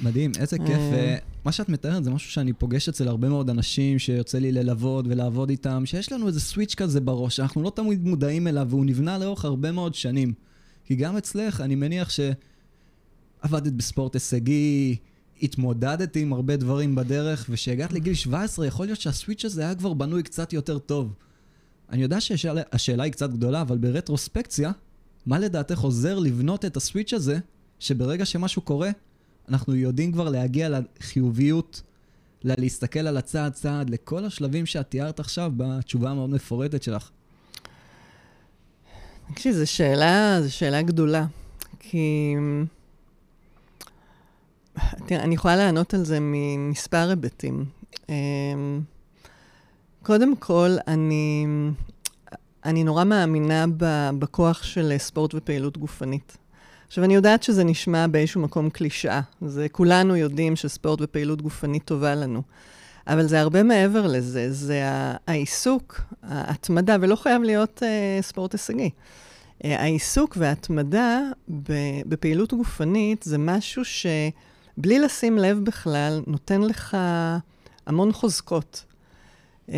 מדהים, 0.02 0.32
איזה 0.38 0.58
כיף. 0.58 0.68
אה. 0.68 0.94
אה, 0.94 1.16
מה 1.44 1.52
שאת 1.52 1.68
מתארת 1.68 2.04
זה 2.04 2.10
משהו 2.10 2.30
שאני 2.30 2.52
פוגש 2.52 2.88
אצל 2.88 3.08
הרבה 3.08 3.28
מאוד 3.28 3.50
אנשים 3.50 3.98
שיוצא 3.98 4.38
לי 4.38 4.52
ללוות 4.52 5.04
ולעבוד 5.08 5.50
איתם, 5.50 5.86
שיש 5.86 6.12
לנו 6.12 6.26
איזה 6.26 6.40
סוויץ' 6.40 6.74
כזה 6.74 7.00
בראש, 7.00 7.36
שאנחנו 7.36 7.62
לא 7.62 7.72
תמיד 7.74 8.06
מודעים 8.06 8.46
אליו, 8.46 8.66
והוא 8.70 8.84
נבנה 8.84 9.18
לאורך 9.18 9.44
הרבה 9.44 9.72
מאוד 9.72 9.94
שנים. 9.94 10.32
כי 10.90 10.96
גם 10.96 11.16
אצלך, 11.16 11.60
אני 11.60 11.74
מניח 11.74 12.10
שעבדת 12.10 13.72
בספורט 13.72 14.14
הישגי, 14.14 14.96
התמודדת 15.42 16.16
עם 16.16 16.32
הרבה 16.32 16.56
דברים 16.56 16.94
בדרך, 16.94 17.46
וכשהגעת 17.50 17.92
לגיל 17.92 18.14
17, 18.14 18.66
יכול 18.66 18.86
להיות 18.86 19.00
שהסוויץ' 19.00 19.44
הזה 19.44 19.62
היה 19.62 19.74
כבר 19.74 19.92
בנוי 19.92 20.22
קצת 20.22 20.52
יותר 20.52 20.78
טוב. 20.78 21.14
אני 21.90 22.02
יודע 22.02 22.20
שהשאלה 22.20 23.04
היא 23.04 23.12
קצת 23.12 23.30
גדולה, 23.30 23.60
אבל 23.60 23.78
ברטרוספקציה, 23.78 24.72
מה 25.26 25.38
לדעתך 25.38 25.78
עוזר 25.78 26.18
לבנות 26.18 26.64
את 26.64 26.76
הסוויץ' 26.76 27.12
הזה, 27.12 27.38
שברגע 27.78 28.24
שמשהו 28.24 28.62
קורה, 28.62 28.90
אנחנו 29.48 29.74
יודעים 29.74 30.12
כבר 30.12 30.28
להגיע 30.28 30.68
לחיוביות, 30.68 31.82
להסתכל 32.44 33.06
על 33.06 33.16
הצעד 33.16 33.52
צעד, 33.52 33.90
לכל 33.90 34.24
השלבים 34.24 34.66
שאת 34.66 34.90
תיארת 34.90 35.20
עכשיו 35.20 35.52
בתשובה 35.56 36.10
המאוד 36.10 36.30
מפורטת 36.30 36.82
שלך. 36.82 37.10
תקשיב, 39.34 39.54
זו 39.54 39.70
שאלה, 39.70 40.38
זו 40.42 40.52
שאלה 40.52 40.82
גדולה. 40.82 41.24
כי... 41.78 42.34
תראה, 45.06 45.22
אני 45.22 45.34
יכולה 45.34 45.56
לענות 45.56 45.94
על 45.94 46.04
זה 46.04 46.18
ממספר 46.20 47.08
היבטים. 47.10 47.64
אמ, 48.08 48.80
קודם 50.02 50.36
כל, 50.36 50.76
אני, 50.88 51.46
אני 52.64 52.84
נורא 52.84 53.04
מאמינה 53.04 53.64
בכוח 54.18 54.62
של 54.62 54.94
ספורט 54.98 55.34
ופעילות 55.34 55.78
גופנית. 55.78 56.36
עכשיו, 56.86 57.04
אני 57.04 57.14
יודעת 57.14 57.42
שזה 57.42 57.64
נשמע 57.64 58.06
באיזשהו 58.06 58.40
מקום 58.40 58.70
קלישאה. 58.70 59.20
זה, 59.46 59.68
כולנו 59.68 60.16
יודעים 60.16 60.56
שספורט 60.56 60.98
ופעילות 61.02 61.42
גופנית 61.42 61.84
טובה 61.84 62.14
לנו. 62.14 62.42
אבל 63.06 63.26
זה 63.26 63.40
הרבה 63.40 63.62
מעבר 63.62 64.06
לזה, 64.06 64.52
זה 64.52 64.82
העיסוק, 65.26 66.00
ההתמדה, 66.22 66.96
ולא 67.00 67.16
חייב 67.16 67.42
להיות 67.42 67.82
uh, 67.82 68.22
ספורט 68.22 68.52
הישגי. 68.52 68.90
Uh, 68.90 69.66
העיסוק 69.66 70.36
וההתמדה 70.40 71.20
בפעילות 72.06 72.54
גופנית 72.54 73.22
זה 73.22 73.38
משהו 73.38 73.82
שבלי 73.84 74.98
לשים 74.98 75.38
לב 75.38 75.58
בכלל, 75.64 76.22
נותן 76.26 76.60
לך 76.60 76.96
המון 77.86 78.12
חוזקות. 78.12 78.84
Uh, 79.70 79.72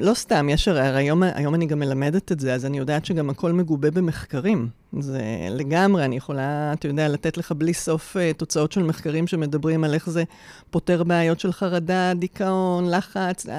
לא 0.00 0.14
סתם, 0.14 0.48
יש 0.48 0.68
הרי, 0.68 0.80
הרי 0.80 0.98
היום, 0.98 1.22
היום 1.22 1.54
אני 1.54 1.66
גם 1.66 1.78
מלמדת 1.78 2.32
את 2.32 2.40
זה, 2.40 2.54
אז 2.54 2.66
אני 2.66 2.78
יודעת 2.78 3.04
שגם 3.04 3.30
הכל 3.30 3.52
מגובה 3.52 3.90
במחקרים. 3.90 4.68
זה 5.00 5.20
לגמרי, 5.50 6.04
אני 6.04 6.16
יכולה, 6.16 6.72
אתה 6.72 6.88
יודע, 6.88 7.08
לתת 7.08 7.36
לך 7.36 7.52
בלי 7.52 7.74
סוף 7.74 8.16
uh, 8.16 8.36
תוצאות 8.36 8.72
של 8.72 8.82
מחקרים 8.82 9.26
שמדברים 9.26 9.84
על 9.84 9.94
איך 9.94 10.10
זה 10.10 10.24
פותר 10.70 11.02
בעיות 11.02 11.40
של 11.40 11.52
חרדה, 11.52 12.12
דיכאון, 12.14 12.90
לחץ, 12.90 13.46
uh, 13.46 13.50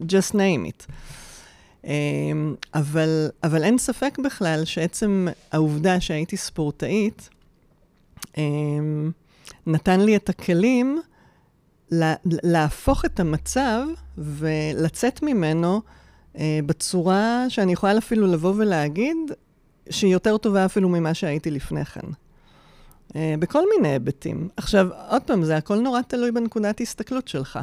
just 0.00 0.32
name 0.32 0.68
it. 0.68 0.86
Um, 1.82 1.86
אבל, 2.74 3.28
אבל 3.44 3.64
אין 3.64 3.78
ספק 3.78 4.18
בכלל 4.24 4.64
שעצם 4.64 5.28
העובדה 5.52 6.00
שהייתי 6.00 6.36
ספורטאית, 6.36 7.28
um, 8.24 8.38
נתן 9.66 10.00
לי 10.00 10.16
את 10.16 10.28
הכלים 10.28 11.00
להפוך 12.26 13.04
את 13.04 13.20
המצב 13.20 13.82
ולצאת 14.18 15.22
ממנו 15.22 15.80
uh, 16.34 16.38
בצורה 16.66 17.44
שאני 17.48 17.72
יכולה 17.72 17.98
אפילו 17.98 18.26
לבוא 18.26 18.54
ולהגיד 18.56 19.16
שהיא 19.90 20.12
יותר 20.12 20.36
טובה 20.36 20.64
אפילו 20.64 20.88
ממה 20.88 21.14
שהייתי 21.14 21.50
לפני 21.50 21.84
כן. 21.84 22.00
Uh, 23.08 23.12
בכל 23.38 23.64
מיני 23.76 23.88
היבטים. 23.88 24.48
עכשיו, 24.56 24.88
עוד 25.08 25.22
פעם, 25.22 25.44
זה 25.44 25.56
הכל 25.56 25.78
נורא 25.78 26.00
תלוי 26.02 26.32
בנקודת 26.32 26.80
הסתכלות 26.80 27.28
שלך. 27.28 27.58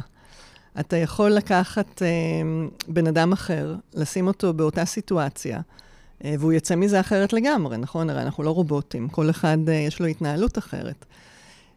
אתה 0.80 0.96
יכול 0.96 1.30
לקחת 1.30 2.02
uh, 2.02 2.82
בן 2.88 3.06
אדם 3.06 3.32
אחר, 3.32 3.74
לשים 3.94 4.26
אותו 4.26 4.54
באותה 4.54 4.84
סיטואציה, 4.84 5.60
uh, 5.60 6.24
והוא 6.38 6.52
יצא 6.52 6.76
מזה 6.76 7.00
אחרת 7.00 7.32
לגמרי, 7.32 7.76
נכון? 7.76 8.10
הרי 8.10 8.22
אנחנו 8.22 8.42
לא 8.42 8.50
רובוטים, 8.50 9.08
כל 9.08 9.30
אחד 9.30 9.58
uh, 9.66 9.70
יש 9.70 10.00
לו 10.00 10.06
התנהלות 10.06 10.58
אחרת. 10.58 11.04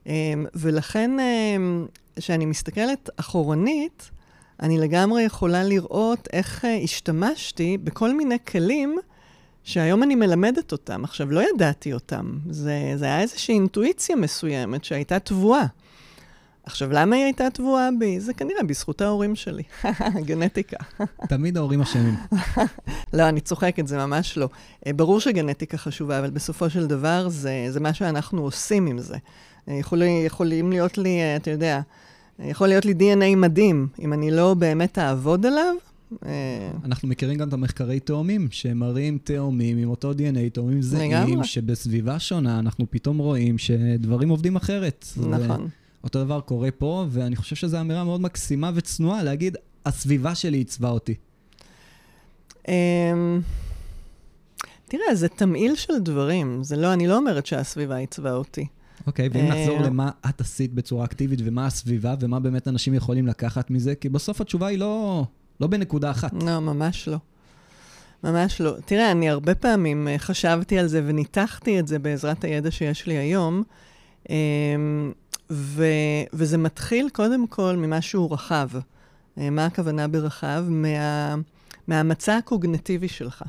Um, 0.05 0.09
ולכן, 0.55 1.11
כשאני 1.17 2.00
um, 2.19 2.45
מסתכלת 2.45 3.09
אחורנית, 3.17 4.11
אני 4.59 4.77
לגמרי 4.77 5.23
יכולה 5.23 5.63
לראות 5.63 6.27
איך 6.33 6.65
uh, 6.65 6.67
השתמשתי 6.83 7.77
בכל 7.77 8.13
מיני 8.13 8.37
כלים 8.47 8.97
שהיום 9.63 10.03
אני 10.03 10.15
מלמדת 10.15 10.71
אותם. 10.71 11.03
עכשיו, 11.03 11.31
לא 11.31 11.41
ידעתי 11.49 11.93
אותם. 11.93 12.39
זה, 12.49 12.93
זה 12.95 13.05
היה 13.05 13.19
איזושהי 13.19 13.53
אינטואיציה 13.53 14.15
מסוימת 14.15 14.83
שהייתה 14.83 15.19
טבועה. 15.19 15.65
עכשיו, 16.63 16.89
למה 16.91 17.15
היא 17.15 17.23
הייתה 17.23 17.49
טבועה 17.49 17.89
בי? 17.99 18.19
זה 18.19 18.33
כנראה 18.33 18.63
בזכות 18.63 19.01
ההורים 19.01 19.35
שלי. 19.35 19.63
גנטיקה. 20.27 20.77
תמיד 21.29 21.57
ההורים 21.57 21.81
אשמים. 21.81 22.15
לא, 23.13 23.29
אני 23.29 23.41
צוחקת, 23.41 23.87
זה 23.87 23.97
ממש 23.97 24.37
לא. 24.37 24.49
ברור 24.95 25.19
שגנטיקה 25.19 25.77
חשובה, 25.77 26.19
אבל 26.19 26.29
בסופו 26.29 26.69
של 26.69 26.87
דבר 26.87 27.29
זה, 27.29 27.65
זה 27.69 27.79
מה 27.79 27.93
שאנחנו 27.93 28.41
עושים 28.41 28.87
עם 28.87 28.99
זה. 28.99 29.17
יכול, 29.67 30.01
יכולים 30.01 30.71
להיות 30.71 30.97
לי, 30.97 31.19
אתה 31.35 31.51
יודע, 31.51 31.81
יכול 32.39 32.67
להיות 32.67 32.85
לי 32.85 32.93
DNA 32.93 33.35
מדהים. 33.37 33.87
אם 33.99 34.13
אני 34.13 34.31
לא 34.31 34.53
באמת 34.53 34.99
אעבוד 34.99 35.45
עליו, 35.45 35.75
אנחנו 36.85 37.07
מכירים 37.07 37.37
גם 37.37 37.47
את 37.47 37.53
המחקרי 37.53 37.99
תאומים, 37.99 38.47
שמראים 38.51 39.17
תאומים 39.23 39.77
עם 39.77 39.89
אותו 39.89 40.11
DNA, 40.11 40.49
תאומים 40.53 40.81
זהים, 40.81 41.43
שבסביבה 41.43 42.19
שונה 42.19 42.59
אנחנו 42.59 42.85
פתאום 42.89 43.17
רואים 43.17 43.57
שדברים 43.57 44.29
עובדים 44.29 44.55
אחרת. 44.55 45.05
נכון. 45.17 45.67
אותו 46.03 46.23
דבר 46.23 46.41
קורה 46.41 46.71
פה, 46.71 47.05
ואני 47.09 47.35
חושב 47.35 47.55
שזו 47.55 47.81
אמירה 47.81 48.03
מאוד 48.03 48.21
מקסימה 48.21 48.71
וצנועה 48.75 49.23
להגיד, 49.23 49.57
הסביבה 49.85 50.35
שלי 50.35 50.57
עיצבה 50.57 50.89
אותי. 50.89 51.15
תראה, 54.87 55.15
זה 55.15 55.27
תמהיל 55.27 55.75
של 55.75 55.99
דברים. 55.99 56.63
זה 56.63 56.75
לא, 56.75 56.93
אני 56.93 57.07
לא 57.07 57.17
אומרת 57.17 57.45
שהסביבה 57.45 57.95
עיצבה 57.95 58.31
אותי. 58.33 58.65
אוקיי, 59.07 59.29
ואם 59.33 59.45
נחזור 59.45 59.81
למה 59.81 60.11
את 60.29 60.41
עשית 60.41 60.73
בצורה 60.73 61.05
אקטיבית, 61.05 61.39
ומה 61.43 61.65
הסביבה, 61.65 62.15
ומה 62.19 62.39
באמת 62.39 62.67
אנשים 62.67 62.93
יכולים 62.93 63.27
לקחת 63.27 63.69
מזה, 63.69 63.95
כי 63.95 64.09
בסוף 64.09 64.41
התשובה 64.41 64.67
היא 64.67 64.79
לא... 64.79 65.25
לא 65.59 65.67
בנקודה 65.67 66.11
אחת. 66.11 66.43
לא, 66.43 66.59
ממש 66.59 67.07
לא. 67.07 67.17
ממש 68.23 68.61
לא. 68.61 68.75
תראה, 68.85 69.11
אני 69.11 69.29
הרבה 69.29 69.55
פעמים 69.55 70.07
חשבתי 70.17 70.79
על 70.79 70.87
זה 70.87 71.01
וניתחתי 71.05 71.79
את 71.79 71.87
זה 71.87 71.99
בעזרת 71.99 72.43
הידע 72.43 72.71
שיש 72.71 73.07
לי 73.07 73.17
היום, 73.17 73.63
ו, 75.49 75.85
וזה 76.33 76.57
מתחיל 76.57 77.09
קודם 77.13 77.47
כל 77.47 77.75
ממשהו 77.75 78.31
רחב. 78.31 78.69
מה 79.37 79.65
הכוונה 79.65 80.07
ברחב? 80.07 80.65
מה, 80.67 81.35
מהמצע 81.87 82.37
הקוגנטיבי 82.37 83.07
שלך. 83.07 83.43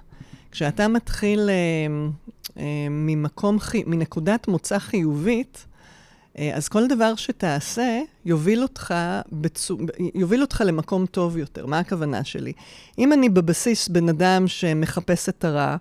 כשאתה 0.53 0.89
מתחיל 0.89 1.51
ממקום, 2.91 3.59
מנקודת 3.87 4.49
מוצא 4.49 4.79
חיובית, 4.79 5.67
אז 6.55 6.69
כל 6.69 6.89
דבר 6.89 7.15
שתעשה 7.15 8.01
יוביל 8.25 8.63
אותך, 8.63 8.95
בצו... 9.33 9.79
יוביל 10.15 10.43
אותך 10.43 10.63
למקום 10.67 11.07
טוב 11.07 11.37
יותר. 11.37 11.67
מה 11.67 11.79
הכוונה 11.79 12.25
שלי? 12.25 12.53
אם 12.99 13.13
אני 13.13 13.29
בבסיס 13.29 13.89
בן 13.89 14.09
אדם 14.09 14.49
שמחפש 14.49 15.29
את 15.29 15.45
הרע, 15.45 15.77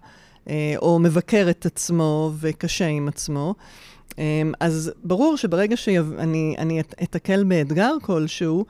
או 0.78 1.00
מבקר 1.00 1.48
את 1.50 1.66
עצמו 1.66 2.32
וקשה 2.40 2.88
עם 2.88 3.08
עצמו, 3.08 3.56
אז 4.60 4.92
ברור 5.04 5.38
שברגע 5.38 5.78
שאני 5.78 6.56
אני 6.58 6.80
אתקל 7.04 7.44
באתגר 7.44 7.94
כלשהו, 8.01 8.66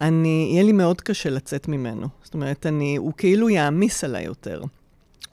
אני, 0.00 0.48
יהיה 0.52 0.62
לי 0.62 0.72
מאוד 0.72 1.00
קשה 1.00 1.30
לצאת 1.30 1.68
ממנו. 1.68 2.08
זאת 2.22 2.34
אומרת, 2.34 2.66
אני, 2.66 2.96
הוא 2.96 3.12
כאילו 3.16 3.48
יעמיס 3.48 4.04
עליי 4.04 4.24
יותר. 4.24 4.62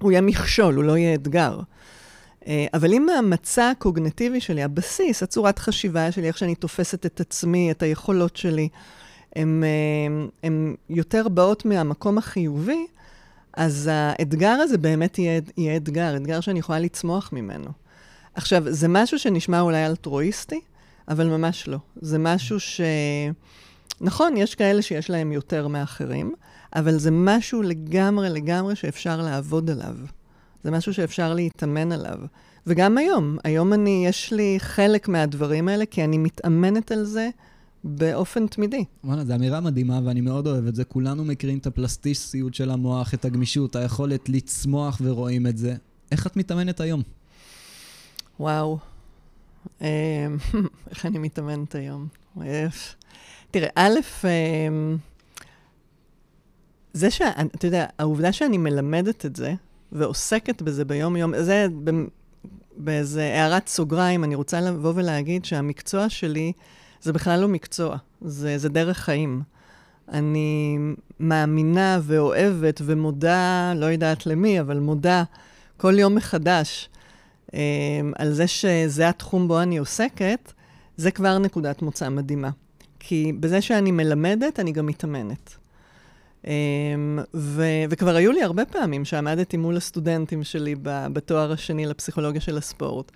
הוא 0.04 0.12
יהיה 0.12 0.22
מכשול, 0.22 0.76
הוא 0.76 0.84
לא 0.84 0.98
יהיה 0.98 1.16
אתגר. 1.16 1.60
אבל 2.48 2.94
אם 2.94 3.10
המצע 3.10 3.70
הקוגנטיבי 3.70 4.42
שלי, 4.42 4.64
הבסיס, 4.64 5.24
הצורת 5.24 5.60
חשיבה 5.60 6.12
שלי, 6.12 6.28
איך 6.28 6.38
שאני 6.38 6.56
תופסת 6.56 7.06
את 7.06 7.20
עצמי, 7.20 7.72
את 7.72 7.84
היכולות 7.84 8.36
שלי, 8.36 8.70
הן 9.36 10.76
יותר 10.90 11.28
באות 11.28 11.66
מהמקום 11.66 12.18
החיובי, 12.18 12.86
אז 13.54 13.90
האתגר 13.94 14.50
הזה 14.50 14.78
באמת 14.78 15.20
יהיה, 15.20 15.42
יהיה 15.58 15.78
אתגר, 15.78 16.16
אתגר 16.16 16.40
שאני 16.40 16.60
יכולה 16.60 16.80
לצמוח 16.80 17.30
ממנו. 17.34 17.70
עכשיו, 18.36 18.64
זה 18.68 18.88
משהו 18.88 19.20
שנשמע 19.20 19.60
אולי 19.60 19.86
אלטרואיסטי, 19.86 20.62
אבל 21.08 21.28
ממש 21.28 21.68
לא. 21.68 21.78
זה 21.96 22.18
משהו 22.18 22.60
ש... 22.60 22.82
נכון, 24.02 24.38
יש 24.38 24.56
כאלה 24.56 24.82
שיש 24.82 25.10
להם 25.10 25.32
יותר 25.32 25.68
מאחרים, 25.68 26.34
אבל 26.76 26.98
זה 26.98 27.12
משהו 27.12 27.62
לגמרי 27.62 28.30
לגמרי 28.30 28.76
שאפשר 28.76 29.22
לעבוד 29.22 29.70
עליו. 29.70 29.96
זה 30.64 30.72
משהו 30.72 30.94
שאפשר 30.94 31.34
להתאמן 31.34 31.92
עליו. 31.92 32.20
וגם 32.68 32.98
היום, 32.98 33.38
היום 33.44 33.74
אני, 33.74 34.06
יש 34.08 34.34
לי 34.34 34.56
חלק 34.60 35.08
מהדברים 35.08 35.68
האלה, 35.68 35.86
כי 35.86 36.04
אני 36.04 36.18
מתאמנת 36.18 36.92
על 36.92 37.04
זה 37.04 37.30
באופן 37.84 38.48
תמידי. 38.48 38.86
וואלה, 39.04 39.26
זו 39.26 39.36
אמירה 39.36 39.60
מדהימה 39.60 40.00
ואני 40.06 40.22
מאוד 40.22 40.48
אוהב 40.48 40.68
את 40.68 40.76
זה. 40.76 40.84
כולנו 40.84 41.26
מכירים 41.26 41.58
את 41.58 41.68
הפלסטיסיות 41.68 42.54
של 42.54 42.72
המוח, 42.72 43.14
את 43.14 43.26
הגמישות, 43.26 43.76
היכולת 43.76 44.30
לצמוח 44.30 45.02
ורואים 45.04 45.48
את 45.48 45.58
זה. 45.58 45.76
איך 46.12 46.28
את 46.28 46.38
מתאמנת 46.38 46.82
היום? 46.82 47.02
וואו. 48.40 48.78
אמ, 49.82 49.88
איך 50.92 51.06
אני 51.06 51.18
מתאמנת 51.20 51.76
היום? 51.76 52.08
תראה, 53.52 53.70
א', 53.76 54.00
אמ, 54.24 54.98
זה 56.94 57.12
שה... 57.12 57.30
אתה 57.56 57.68
יודע, 57.68 57.86
העובדה 58.00 58.32
שאני 58.32 58.58
מלמדת 58.58 59.26
את 59.26 59.36
זה 59.36 59.54
ועוסקת 59.92 60.62
בזה 60.62 60.86
ביום-יום, 60.86 61.34
זה 61.42 61.68
באיזה 62.78 63.24
הערת 63.24 63.68
סוגריים, 63.68 64.24
אני 64.24 64.36
רוצה 64.36 64.62
לבוא 64.62 64.94
ולהגיד 64.96 65.46
שהמקצוע 65.46 66.10
שלי 66.10 66.54
זה 67.02 67.14
בכלל 67.14 67.40
לא 67.40 67.48
מקצוע, 67.48 67.98
זה, 68.22 68.58
זה 68.58 68.70
דרך 68.70 68.98
חיים. 68.98 69.42
אני 70.12 70.78
מאמינה 71.20 72.00
ואוהבת 72.04 72.82
ומודה, 72.86 73.74
לא 73.76 73.86
יודעת 73.86 74.26
למי, 74.26 74.60
אבל 74.60 74.80
מודה 74.80 75.24
כל 75.78 76.00
יום 76.00 76.16
מחדש 76.16 76.90
um, 77.48 77.54
על 78.16 78.34
זה 78.34 78.48
שזה 78.48 79.10
התחום 79.10 79.48
בו 79.48 79.62
אני 79.62 79.78
עוסקת, 79.78 80.54
זה 80.98 81.12
כבר 81.12 81.38
נקודת 81.38 81.82
מוצא 81.82 82.10
מדהימה. 82.10 82.50
כי 83.00 83.34
בזה 83.40 83.62
שאני 83.62 83.92
מלמדת, 83.92 84.60
אני 84.60 84.72
גם 84.72 84.86
מתאמנת. 84.86 85.63
Um, 86.44 86.46
ו- 87.34 87.84
וכבר 87.90 88.16
היו 88.16 88.32
לי 88.32 88.44
הרבה 88.44 88.66
פעמים 88.66 89.06
שעמדתי 89.06 89.58
מול 89.58 89.78
הסטודנטים 89.78 90.44
שלי 90.44 90.76
בתואר 90.84 91.52
השני 91.52 91.86
לפסיכולוגיה 91.86 92.42
של 92.42 92.58
הספורט, 92.58 93.12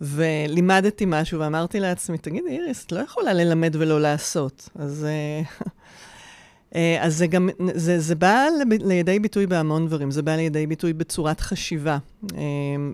ולימדתי 0.00 1.04
משהו 1.06 1.40
ואמרתי 1.40 1.80
לעצמי, 1.80 2.18
תגידי, 2.18 2.48
איריס, 2.48 2.84
את 2.84 2.92
לא 2.92 3.00
יכולה 3.00 3.32
ללמד 3.32 3.76
ולא 3.78 4.00
לעשות. 4.00 4.68
אז, 4.74 5.06
uh, 5.06 5.62
uh, 6.72 6.76
אז 7.00 7.16
זה 7.16 7.26
גם, 7.26 7.48
זה, 7.74 8.00
זה 8.00 8.14
בא 8.14 8.46
לידי 8.70 9.18
ביטוי 9.18 9.46
בהמון 9.46 9.86
דברים. 9.86 10.10
זה 10.10 10.22
בא 10.22 10.36
לידי 10.36 10.66
ביטוי 10.66 10.92
בצורת 10.92 11.40
חשיבה, 11.40 11.98
um, 12.24 12.34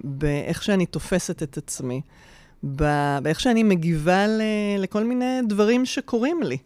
באיך 0.04 0.62
שאני 0.62 0.86
תופסת 0.86 1.42
את 1.42 1.56
עצמי, 1.56 2.00
באיך 3.22 3.40
שאני 3.40 3.62
מגיבה 3.62 4.26
ל- 4.26 4.40
לכל 4.78 5.04
מיני 5.04 5.40
דברים 5.48 5.86
שקורים 5.86 6.40
לי. 6.42 6.58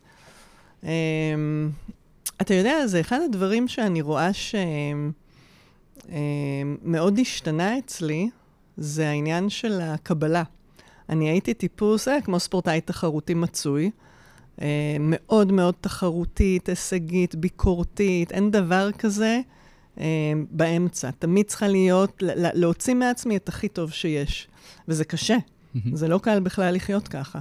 אתה 2.40 2.54
יודע, 2.54 2.87
זה 2.87 3.00
אחד 3.00 3.18
הדברים 3.25 3.68
שאני 3.68 4.00
רואה 4.00 4.30
שמאוד 6.83 7.18
השתנה 7.18 7.78
אצלי, 7.78 8.30
זה 8.76 9.09
העניין 9.09 9.50
של 9.50 9.80
הקבלה. 9.83 10.42
אני 11.09 11.28
הייתי 11.28 11.54
טיפוס, 11.54 12.09
אה, 12.09 12.21
כמו 12.21 12.40
ספורטאי 12.40 12.80
תחרותי 12.80 13.35
מצוי, 13.35 13.90
אה, 14.62 14.97
מאוד 15.00 15.52
מאוד 15.52 15.75
תחרותית, 15.80 16.68
הישגית, 16.68 17.35
ביקורתית, 17.35 18.33
אין 18.33 18.50
דבר 18.50 18.90
כזה 18.99 19.40
אה, 20.00 20.33
באמצע. 20.50 21.11
תמיד 21.11 21.47
צריכה 21.47 21.68
להיות, 21.68 22.23
להוציא 22.35 22.95
מעצמי 22.95 23.37
את 23.37 23.49
הכי 23.49 23.68
טוב 23.68 23.92
שיש. 23.92 24.49
וזה 24.88 25.04
קשה, 25.04 25.37
זה 25.92 26.09
לא 26.09 26.18
קל 26.18 26.40
בכלל 26.40 26.75
לחיות 26.75 27.09
ככה. 27.09 27.38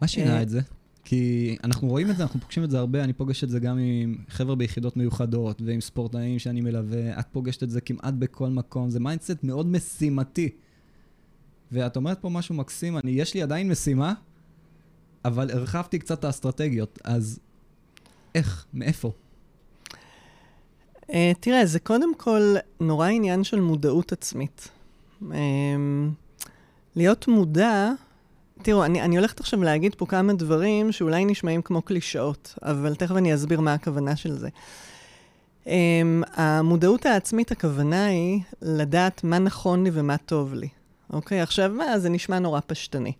מה 0.00 0.08
שינה 0.08 0.36
אה, 0.36 0.42
את 0.42 0.48
זה? 0.48 0.60
כי 1.12 1.56
אנחנו 1.64 1.88
רואים 1.88 2.10
את 2.10 2.16
זה, 2.16 2.22
אנחנו 2.22 2.40
פוגשים 2.40 2.64
את 2.64 2.70
זה 2.70 2.78
הרבה, 2.78 3.04
אני 3.04 3.12
פוגש 3.12 3.44
את 3.44 3.50
זה 3.50 3.60
גם 3.60 3.78
עם 3.78 4.16
חבר'ה 4.28 4.56
ביחידות 4.56 4.96
מיוחדות 4.96 5.62
ועם 5.64 5.80
ספורטאים 5.80 6.38
שאני 6.38 6.60
מלווה, 6.60 7.20
את 7.20 7.26
פוגשת 7.32 7.62
את 7.62 7.70
זה 7.70 7.80
כמעט 7.80 8.14
בכל 8.18 8.48
מקום, 8.48 8.90
זה 8.90 9.00
mindset 9.00 9.36
מאוד 9.42 9.66
משימתי. 9.66 10.48
ואת 11.72 11.96
אומרת 11.96 12.20
פה 12.20 12.28
משהו 12.28 12.54
מקסים, 12.54 12.98
אני, 12.98 13.10
יש 13.10 13.34
לי 13.34 13.42
עדיין 13.42 13.68
משימה, 13.68 14.14
אבל 15.24 15.50
הרחבתי 15.50 15.98
קצת 15.98 16.18
את 16.18 16.24
האסטרטגיות, 16.24 16.98
אז 17.04 17.40
איך? 18.34 18.66
מאיפה? 18.74 19.12
Uh, 21.02 21.14
תראה, 21.40 21.66
זה 21.66 21.80
קודם 21.80 22.14
כל 22.14 22.54
נורא 22.80 23.08
עניין 23.08 23.44
של 23.44 23.60
מודעות 23.60 24.12
עצמית. 24.12 24.68
Um, 25.22 25.24
להיות 26.96 27.28
מודע 27.28 27.92
תראו, 28.62 28.84
אני, 28.84 29.02
אני 29.02 29.16
הולכת 29.16 29.40
עכשיו 29.40 29.62
להגיד 29.62 29.94
פה 29.94 30.06
כמה 30.06 30.32
דברים 30.32 30.92
שאולי 30.92 31.24
נשמעים 31.24 31.62
כמו 31.62 31.82
קלישאות, 31.82 32.54
אבל 32.62 32.94
תכף 32.94 33.16
אני 33.16 33.34
אסביר 33.34 33.60
מה 33.60 33.74
הכוונה 33.74 34.16
של 34.16 34.38
זה. 34.38 34.48
Um, 35.64 35.68
המודעות 36.34 37.06
העצמית, 37.06 37.52
הכוונה 37.52 38.06
היא 38.06 38.40
לדעת 38.62 39.24
מה 39.24 39.38
נכון 39.38 39.84
לי 39.84 39.90
ומה 39.92 40.16
טוב 40.16 40.54
לי. 40.54 40.68
אוקיי? 41.12 41.40
עכשיו, 41.40 41.72
מה, 41.74 41.98
זה 41.98 42.08
נשמע 42.08 42.38
נורא 42.38 42.60
פשטני. 42.66 43.12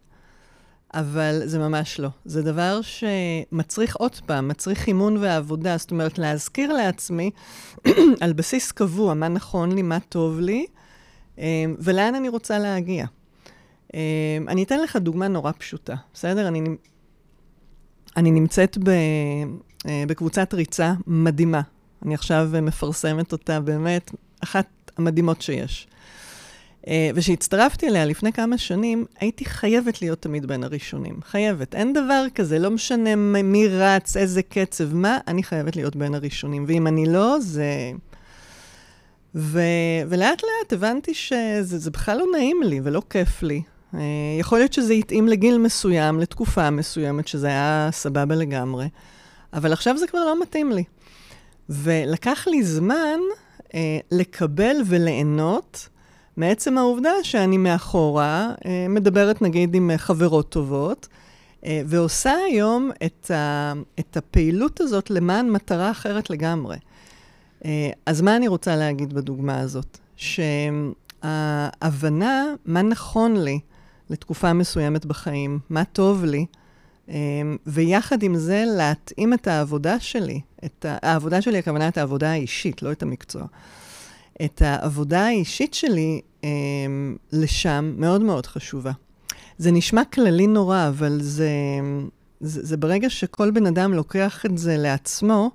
אבל 0.94 1.42
זה 1.44 1.58
ממש 1.58 2.00
לא. 2.00 2.08
זה 2.24 2.42
דבר 2.42 2.80
שמצריך 2.82 3.96
עוד 3.96 4.14
פעם, 4.26 4.48
מצריך 4.48 4.86
אימון 4.86 5.16
ועבודה. 5.16 5.76
זאת 5.76 5.90
אומרת, 5.90 6.18
להזכיר 6.18 6.72
לעצמי 6.72 7.30
על 8.20 8.32
בסיס 8.32 8.72
קבוע 8.72 9.14
מה 9.14 9.28
נכון 9.28 9.72
לי, 9.72 9.82
מה 9.82 9.98
טוב 10.08 10.40
לי, 10.40 10.66
um, 11.36 11.40
ולאן 11.78 12.14
אני 12.14 12.28
רוצה 12.28 12.58
להגיע. 12.58 13.06
אמ, 13.94 13.98
אני 14.48 14.62
אתן 14.62 14.80
לך 14.80 14.96
דוגמה 14.96 15.28
נורא 15.28 15.52
פשוטה, 15.58 15.94
בסדר? 16.14 16.48
אני, 16.48 16.60
אני 18.16 18.30
נמצאת 18.30 18.78
ב, 18.78 18.88
אה, 19.86 20.04
בקבוצת 20.08 20.54
ריצה 20.54 20.92
מדהימה. 21.06 21.60
אני 22.04 22.14
עכשיו 22.14 22.50
מפרסמת 22.62 23.32
אותה, 23.32 23.60
באמת, 23.60 24.10
אחת 24.40 24.66
המדהימות 24.98 25.42
שיש. 25.42 25.86
אה, 26.88 27.10
וכשהצטרפתי 27.14 27.88
אליה 27.88 28.04
לפני 28.04 28.32
כמה 28.32 28.58
שנים, 28.58 29.04
הייתי 29.20 29.44
חייבת 29.44 30.02
להיות 30.02 30.22
תמיד 30.22 30.46
בין 30.46 30.64
הראשונים. 30.64 31.20
חייבת. 31.22 31.74
אין 31.74 31.92
דבר 31.92 32.24
כזה, 32.34 32.58
לא 32.58 32.70
משנה 32.70 33.16
מי 33.16 33.68
רץ, 33.68 34.16
איזה 34.16 34.42
קצב, 34.42 34.94
מה, 34.94 35.18
אני 35.28 35.42
חייבת 35.42 35.76
להיות 35.76 35.96
בין 35.96 36.14
הראשונים. 36.14 36.64
ואם 36.68 36.86
אני 36.86 37.06
לא, 37.06 37.36
זה... 37.40 37.92
ו... 39.34 39.60
ולאט 40.08 40.42
לאט 40.42 40.72
הבנתי 40.72 41.14
שזה 41.14 41.90
בכלל 41.90 42.18
לא 42.18 42.26
נעים 42.32 42.62
לי 42.62 42.80
ולא 42.84 43.02
כיף 43.10 43.42
לי. 43.42 43.62
אה, 43.94 44.00
יכול 44.40 44.58
להיות 44.58 44.72
שזה 44.72 44.92
התאים 44.92 45.28
לגיל 45.28 45.58
מסוים, 45.58 46.20
לתקופה 46.20 46.70
מסוימת, 46.70 47.28
שזה 47.28 47.46
היה 47.46 47.88
סבבה 47.92 48.34
לגמרי, 48.34 48.88
אבל 49.52 49.72
עכשיו 49.72 49.98
זה 49.98 50.06
כבר 50.06 50.24
לא 50.24 50.42
מתאים 50.42 50.72
לי. 50.72 50.84
ולקח 51.68 52.44
לי 52.46 52.62
זמן 52.62 53.18
אה, 53.74 53.98
לקבל 54.10 54.76
וליהנות 54.86 55.88
מעצם 56.36 56.78
העובדה 56.78 57.12
שאני 57.22 57.56
מאחורה, 57.56 58.52
אה, 58.64 58.86
מדברת 58.88 59.42
נגיד 59.42 59.74
עם 59.74 59.90
חברות 59.96 60.48
טובות, 60.48 61.08
אה, 61.64 61.82
ועושה 61.86 62.32
היום 62.46 62.90
את, 63.06 63.30
ה, 63.30 63.72
את 63.98 64.16
הפעילות 64.16 64.80
הזאת 64.80 65.10
למען 65.10 65.50
מטרה 65.50 65.90
אחרת 65.90 66.30
לגמרי. 66.30 66.76
אה, 67.64 67.90
אז 68.06 68.20
מה 68.20 68.36
אני 68.36 68.48
רוצה 68.48 68.76
להגיד 68.76 69.12
בדוגמה 69.12 69.58
הזאת? 69.60 69.98
שההבנה 71.22 72.44
מה 72.64 72.82
נכון 72.82 73.36
לי, 73.36 73.60
לתקופה 74.12 74.52
מסוימת 74.52 75.06
בחיים, 75.06 75.58
מה 75.70 75.84
טוב 75.84 76.24
לי, 76.24 76.46
אמ, 77.08 77.14
ויחד 77.66 78.22
עם 78.22 78.36
זה 78.36 78.64
להתאים 78.76 79.34
את 79.34 79.46
העבודה 79.46 80.00
שלי, 80.00 80.40
את 80.64 80.86
העבודה 80.88 81.42
שלי, 81.42 81.58
הכוונה 81.58 81.88
את 81.88 81.98
העבודה 81.98 82.30
האישית, 82.30 82.82
לא 82.82 82.92
את 82.92 83.02
המקצוע. 83.02 83.42
את 84.44 84.62
העבודה 84.62 85.26
האישית 85.26 85.74
שלי 85.74 86.20
אמ, 86.44 87.16
לשם 87.32 87.94
מאוד 87.96 88.20
מאוד 88.20 88.46
חשובה. 88.46 88.92
זה 89.58 89.70
נשמע 89.70 90.04
כללי 90.04 90.46
נורא, 90.46 90.88
אבל 90.88 91.18
זה, 91.20 91.50
זה, 92.40 92.66
זה 92.66 92.76
ברגע 92.76 93.10
שכל 93.10 93.50
בן 93.50 93.66
אדם 93.66 93.92
לוקח 93.92 94.46
את 94.46 94.58
זה 94.58 94.76
לעצמו, 94.76 95.50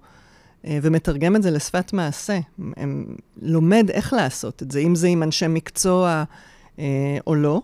אה, 0.66 0.80
ומתרגם 0.82 1.36
את 1.36 1.44
זה 1.44 1.52
לשפת 1.52 1.94
מעשה, 1.94 2.40
לומד 3.42 3.90
איך 3.90 4.14
לעשות 4.14 4.64
את 4.64 4.72
זה, 4.72 4.80
אם 4.80 4.96
זה 4.96 5.08
עם 5.08 5.24
אנשי 5.24 5.48
מקצוע 5.48 6.24
אה, 6.80 7.18
או 7.28 7.36
לא. 7.36 7.62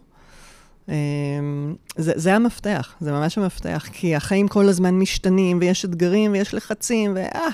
אמ, 0.89 1.75
זה, 1.97 2.11
זה 2.15 2.35
המפתח, 2.35 2.95
זה 2.99 3.11
ממש 3.11 3.37
המפתח, 3.37 3.87
כי 3.93 4.15
החיים 4.15 4.47
כל 4.47 4.69
הזמן 4.69 4.93
משתנים, 4.99 5.57
ויש 5.61 5.85
אתגרים, 5.85 6.31
ויש 6.31 6.53
לחצים, 6.53 7.11
ואה, 7.15 7.47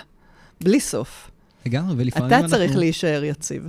בלי 0.64 0.80
סוף. 0.80 1.32
לגמרי, 1.66 1.96
ולפעמים 1.98 2.34
אנחנו... 2.34 2.46
אתה 2.46 2.56
צריך 2.56 2.76
להישאר 2.76 3.24
יציב. 3.24 3.68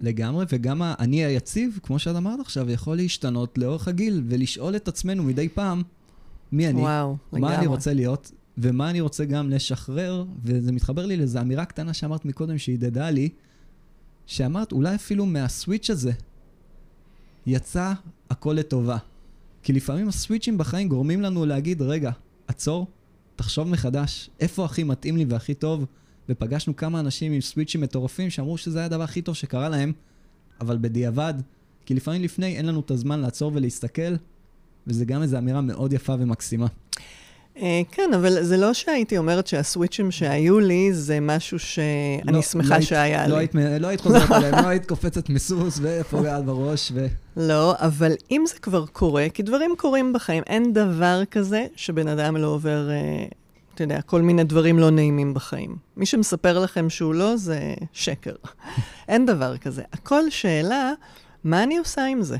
לגמרי, 0.00 0.44
וגם 0.48 0.82
אני 0.82 1.24
היציב, 1.24 1.78
כמו 1.82 1.98
שאת 1.98 2.16
אמרת 2.16 2.40
עכשיו, 2.40 2.70
יכול 2.70 2.96
להשתנות 2.96 3.58
לאורך 3.58 3.88
הגיל, 3.88 4.22
ולשאול 4.28 4.76
את 4.76 4.88
עצמנו 4.88 5.22
מדי 5.22 5.48
פעם, 5.48 5.82
מי 6.52 6.68
אני, 6.68 6.80
וואו, 6.80 7.16
מה 7.32 7.38
לגמרי. 7.38 7.56
אני 7.56 7.66
רוצה 7.66 7.94
להיות, 7.94 8.32
ומה 8.58 8.90
אני 8.90 9.00
רוצה 9.00 9.24
גם 9.24 9.50
לשחרר, 9.50 10.24
וזה 10.44 10.72
מתחבר 10.72 11.06
לי 11.06 11.16
לאיזו 11.16 11.40
אמירה 11.40 11.64
קטנה 11.64 11.94
שאמרת 11.94 12.24
מקודם, 12.24 12.58
שהדהדה 12.58 13.10
לי, 13.10 13.28
שאמרת, 14.26 14.72
אולי 14.72 14.94
אפילו 14.94 15.26
מהסוויץ' 15.26 15.90
הזה, 15.90 16.12
יצא 17.46 17.92
הכל 18.32 18.52
לטובה. 18.58 18.96
כי 19.62 19.72
לפעמים 19.72 20.08
הסוויצ'ים 20.08 20.58
בחיים 20.58 20.88
גורמים 20.88 21.20
לנו 21.20 21.46
להגיד, 21.46 21.82
רגע, 21.82 22.10
עצור, 22.46 22.86
תחשוב 23.36 23.68
מחדש, 23.68 24.30
איפה 24.40 24.64
הכי 24.64 24.84
מתאים 24.84 25.16
לי 25.16 25.24
והכי 25.28 25.54
טוב? 25.54 25.86
ופגשנו 26.28 26.76
כמה 26.76 27.00
אנשים 27.00 27.32
עם 27.32 27.40
סוויצ'ים 27.40 27.80
מטורפים 27.80 28.30
שאמרו 28.30 28.58
שזה 28.58 28.78
היה 28.78 28.86
הדבר 28.86 29.02
הכי 29.02 29.22
טוב 29.22 29.34
שקרה 29.34 29.68
להם, 29.68 29.92
אבל 30.60 30.78
בדיעבד, 30.80 31.34
כי 31.86 31.94
לפעמים 31.94 32.22
לפני 32.22 32.56
אין 32.56 32.66
לנו 32.66 32.80
את 32.80 32.90
הזמן 32.90 33.20
לעצור 33.20 33.52
ולהסתכל, 33.54 34.14
וזה 34.86 35.04
גם 35.04 35.22
איזו 35.22 35.38
אמירה 35.38 35.60
מאוד 35.60 35.92
יפה 35.92 36.14
ומקסימה. 36.18 36.66
אה, 37.56 37.82
כן, 37.92 38.10
אבל 38.14 38.42
זה 38.42 38.56
לא 38.56 38.72
שהייתי 38.72 39.18
אומרת 39.18 39.46
שהסוויצ'ים 39.46 40.10
שהיו 40.10 40.60
לי 40.60 40.92
זה 40.92 41.20
משהו 41.20 41.58
שאני 41.58 42.32
לא, 42.32 42.42
שמחה 42.42 42.74
לא 42.74 42.80
שהיה 42.80 43.28
לא 43.28 43.34
לי. 43.34 43.40
היית, 43.40 43.54
לא 43.80 43.88
היית 43.88 44.00
חוזרת 44.00 44.30
עליהם, 44.30 44.54
לא 44.64 44.68
היית 44.68 44.86
קופצת 44.88 45.28
מסוס 45.28 45.80
ופוגעת 45.82 46.44
בראש, 46.44 46.92
ו... 46.94 47.06
לא, 47.36 47.74
אבל 47.78 48.12
אם 48.30 48.44
זה 48.46 48.54
כבר 48.54 48.86
קורה, 48.86 49.26
כי 49.34 49.42
דברים 49.42 49.70
קורים 49.78 50.12
בחיים, 50.12 50.42
אין 50.46 50.72
דבר 50.72 51.22
כזה 51.30 51.66
שבן 51.76 52.08
אדם 52.08 52.36
לא 52.36 52.46
עובר, 52.46 52.90
אה, 52.90 53.24
אתה 53.74 53.84
יודע, 53.84 54.02
כל 54.02 54.22
מיני 54.22 54.44
דברים 54.44 54.78
לא 54.78 54.90
נעימים 54.90 55.34
בחיים. 55.34 55.76
מי 55.96 56.06
שמספר 56.06 56.58
לכם 56.58 56.90
שהוא 56.90 57.14
לא, 57.14 57.36
זה 57.36 57.74
שקר. 57.92 58.34
אין 59.08 59.26
דבר 59.26 59.56
כזה. 59.56 59.82
הכל 59.92 60.30
שאלה, 60.30 60.92
מה 61.44 61.62
אני 61.62 61.78
עושה 61.78 62.04
עם 62.04 62.22
זה? 62.22 62.36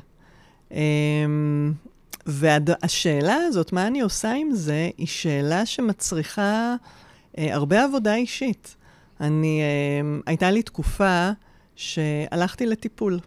והשאלה 2.27 3.35
הזאת, 3.35 3.73
מה 3.73 3.87
אני 3.87 4.01
עושה 4.01 4.33
עם 4.33 4.51
זה, 4.53 4.91
היא 4.99 5.07
שאלה 5.07 5.67
שמצריכה 5.67 6.75
אה, 7.39 7.55
הרבה 7.55 7.85
עבודה 7.85 8.15
אישית. 8.15 8.77
אני, 9.21 9.61
אה, 9.63 10.19
הייתה 10.27 10.51
לי 10.51 10.63
תקופה 10.63 11.31
שהלכתי 11.77 12.67
לטיפול. 12.67 13.21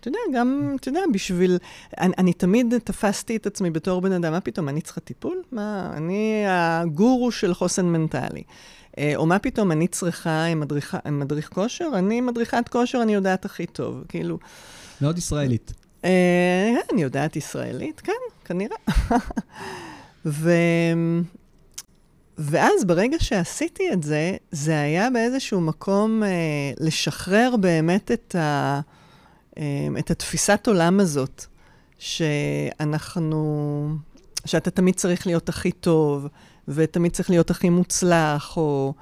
אתה 0.00 0.08
יודע, 0.08 0.18
גם, 0.34 0.76
אתה 0.80 0.88
יודע, 0.88 1.00
בשביל... 1.12 1.58
אני, 1.98 2.12
אני 2.18 2.32
תמיד 2.32 2.74
תפסתי 2.84 3.36
את 3.36 3.46
עצמי 3.46 3.70
בתור 3.70 4.00
בן 4.00 4.12
אדם, 4.12 4.32
מה 4.32 4.40
פתאום, 4.40 4.68
אני 4.68 4.80
צריכה 4.80 5.00
טיפול? 5.00 5.42
מה, 5.52 5.92
אני 5.96 6.44
הגורו 6.48 7.30
של 7.32 7.54
חוסן 7.54 7.86
מנטלי. 7.86 8.42
אה, 8.98 9.12
או 9.16 9.26
מה 9.26 9.38
פתאום, 9.38 9.72
אני 9.72 9.88
צריכה 9.88 10.54
מדריכה, 10.56 10.98
מדריך 11.10 11.48
כושר? 11.48 11.88
אני 11.94 12.20
מדריכת 12.20 12.68
כושר, 12.68 13.02
אני 13.02 13.14
יודעת 13.14 13.44
הכי 13.44 13.66
טוב. 13.66 14.04
כאילו... 14.08 14.38
מאוד 15.00 15.18
ישראלית. 15.18 15.72
אה, 16.04 16.74
אני 16.92 17.02
יודעת 17.02 17.36
ישראלית, 17.36 18.00
כן, 18.00 18.12
כנראה. 18.44 18.76
ו... 20.26 20.50
ואז 22.38 22.84
ברגע 22.84 23.16
שעשיתי 23.20 23.92
את 23.92 24.02
זה, 24.02 24.36
זה 24.50 24.80
היה 24.80 25.10
באיזשהו 25.10 25.60
מקום 25.60 26.22
אה, 26.22 26.28
לשחרר 26.80 27.54
באמת 27.60 28.10
את, 28.12 28.34
ה, 28.34 28.80
אה, 29.58 29.88
את 29.98 30.10
התפיסת 30.10 30.64
עולם 30.66 31.00
הזאת, 31.00 31.44
שאנחנו, 31.98 33.88
שאתה 34.44 34.70
תמיד 34.70 34.94
צריך 34.94 35.26
להיות 35.26 35.48
הכי 35.48 35.72
טוב, 35.72 36.26
ותמיד 36.68 37.12
צריך 37.12 37.30
להיות 37.30 37.50
הכי 37.50 37.68
מוצלח, 37.68 38.56
או, 38.56 38.94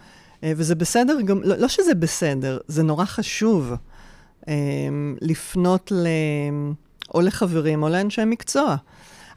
אה, 0.45 0.53
וזה 0.57 0.75
בסדר, 0.75 1.21
גם, 1.21 1.43
לא, 1.43 1.57
לא 1.57 1.69
שזה 1.69 1.95
בסדר, 1.95 2.59
זה 2.67 2.83
נורא 2.83 3.05
חשוב 3.05 3.73
אה, 4.49 4.55
לפנות 5.21 5.93
ל... 5.93 6.07
או 7.15 7.21
לחברים 7.21 7.83
או 7.83 7.89
לאנשי 7.89 8.25
מקצוע. 8.27 8.77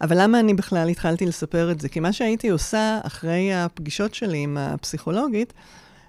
אבל 0.02 0.22
למה 0.22 0.40
אני 0.40 0.54
בכלל 0.54 0.90
התחלתי 0.90 1.26
לספר 1.26 1.72
את 1.72 1.82
זה? 1.82 1.90
כי 1.90 2.00
מה 2.00 2.14
שהייתי 2.14 2.50
עושה 2.50 3.00
אחרי 3.04 3.54
הפגישות 3.54 4.14
שלי 4.14 4.38
עם 4.38 4.58
הפסיכולוגית, 4.58 5.54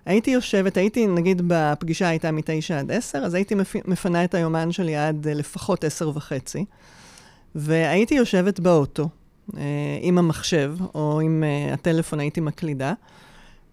הייתי 0.06 0.30
יושבת, 0.30 0.76
הייתי, 0.76 1.06
נגיד 1.06 1.42
בפגישה 1.46 2.08
הייתה 2.08 2.30
מתשע 2.30 2.78
עד 2.78 2.90
עשר, 2.90 3.18
אז 3.18 3.34
הייתי 3.34 3.54
מפנה 3.84 4.24
את 4.24 4.34
היומן 4.34 4.72
שלי 4.72 4.96
עד 4.96 5.28
לפחות 5.28 5.84
עשר 5.84 6.08
וחצי, 6.14 6.64
והייתי 7.54 8.14
יושבת 8.14 8.60
באוטו 8.60 9.08
אה, 9.56 9.62
עם 10.00 10.18
המחשב, 10.18 10.74
או 10.94 11.20
עם 11.20 11.44
אה, 11.46 11.74
הטלפון 11.74 12.20
הייתי 12.20 12.40
מקלידה, 12.40 12.92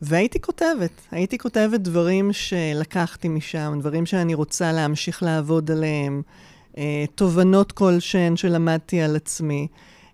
והייתי 0.01 0.41
כותבת. 0.41 0.91
הייתי 1.11 1.37
כותבת 1.37 1.79
דברים 1.79 2.33
שלקחתי 2.33 3.27
משם, 3.27 3.77
דברים 3.79 4.05
שאני 4.05 4.33
רוצה 4.33 4.71
להמשיך 4.71 5.23
לעבוד 5.23 5.71
עליהם. 5.71 6.21
אה, 6.77 7.05
תובנות 7.15 7.71
כלשהן 7.71 8.37
שלמדתי 8.37 9.01
על 9.01 9.15
עצמי. 9.15 9.67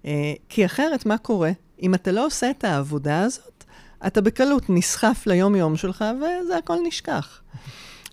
אה, 0.06 0.34
כי 0.50 0.66
אחרת, 0.66 1.06
מה 1.06 1.18
קורה? 1.18 1.52
אם 1.82 1.94
אתה 1.94 2.12
לא 2.12 2.26
עושה 2.26 2.50
את 2.50 2.64
העבודה 2.64 3.22
הזאת, 3.22 3.64
אתה 4.08 4.22
בקלות 4.22 4.64
נסחף 4.70 5.24
ליום-יום 5.28 5.78
שלך, 5.78 6.06
וזה 6.18 6.58
הכל 6.58 6.78
נשכח. 6.88 7.42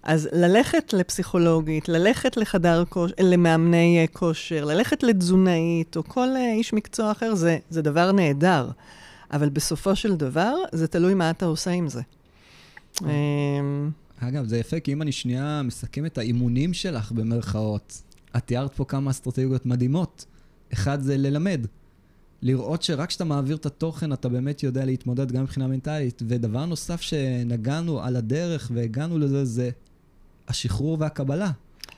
אז 0.02 0.28
ללכת 0.32 0.92
לפסיכולוגית, 0.92 1.88
ללכת 1.88 2.36
לחדר 2.36 2.84
כושר, 2.88 3.14
למאמני 3.20 3.98
אה, 4.00 4.06
כושר, 4.06 4.64
ללכת 4.64 5.02
לתזונאית, 5.02 5.96
או 5.96 6.04
כל 6.04 6.28
איש 6.56 6.72
מקצוע 6.72 7.12
אחר, 7.12 7.34
זה, 7.34 7.58
זה 7.70 7.82
דבר 7.82 8.12
נהדר. 8.12 8.68
אבל 9.32 9.48
בסופו 9.48 9.96
של 9.96 10.16
דבר, 10.16 10.54
זה 10.72 10.88
תלוי 10.88 11.14
מה 11.14 11.30
אתה 11.30 11.46
עושה 11.46 11.70
עם 11.70 11.88
זה. 11.88 12.02
אגב, 14.20 14.46
זה 14.46 14.58
יפה, 14.58 14.80
כי 14.80 14.92
אם 14.92 15.02
אני 15.02 15.12
שנייה 15.12 15.62
מסכם 15.64 16.06
את 16.06 16.18
האימונים 16.18 16.74
שלך, 16.74 17.12
במרכאות, 17.12 18.02
את 18.36 18.46
תיארת 18.46 18.74
פה 18.74 18.84
כמה 18.84 19.10
אסטרטגיות 19.10 19.66
מדהימות. 19.66 20.24
אחד 20.72 21.00
זה 21.00 21.16
ללמד. 21.16 21.66
לראות 22.42 22.82
שרק 22.82 23.08
כשאתה 23.08 23.24
מעביר 23.24 23.56
את 23.56 23.66
התוכן, 23.66 24.12
אתה 24.12 24.28
באמת 24.28 24.62
יודע 24.62 24.84
להתמודד 24.84 25.32
גם 25.32 25.42
מבחינה 25.42 25.66
מנטלית. 25.66 26.22
ודבר 26.28 26.64
נוסף 26.64 27.00
שנגענו 27.00 28.02
על 28.02 28.16
הדרך 28.16 28.70
והגענו 28.74 29.18
לזה, 29.18 29.44
זה 29.44 29.70
השחרור 30.48 30.96
והקבלה. 31.00 31.50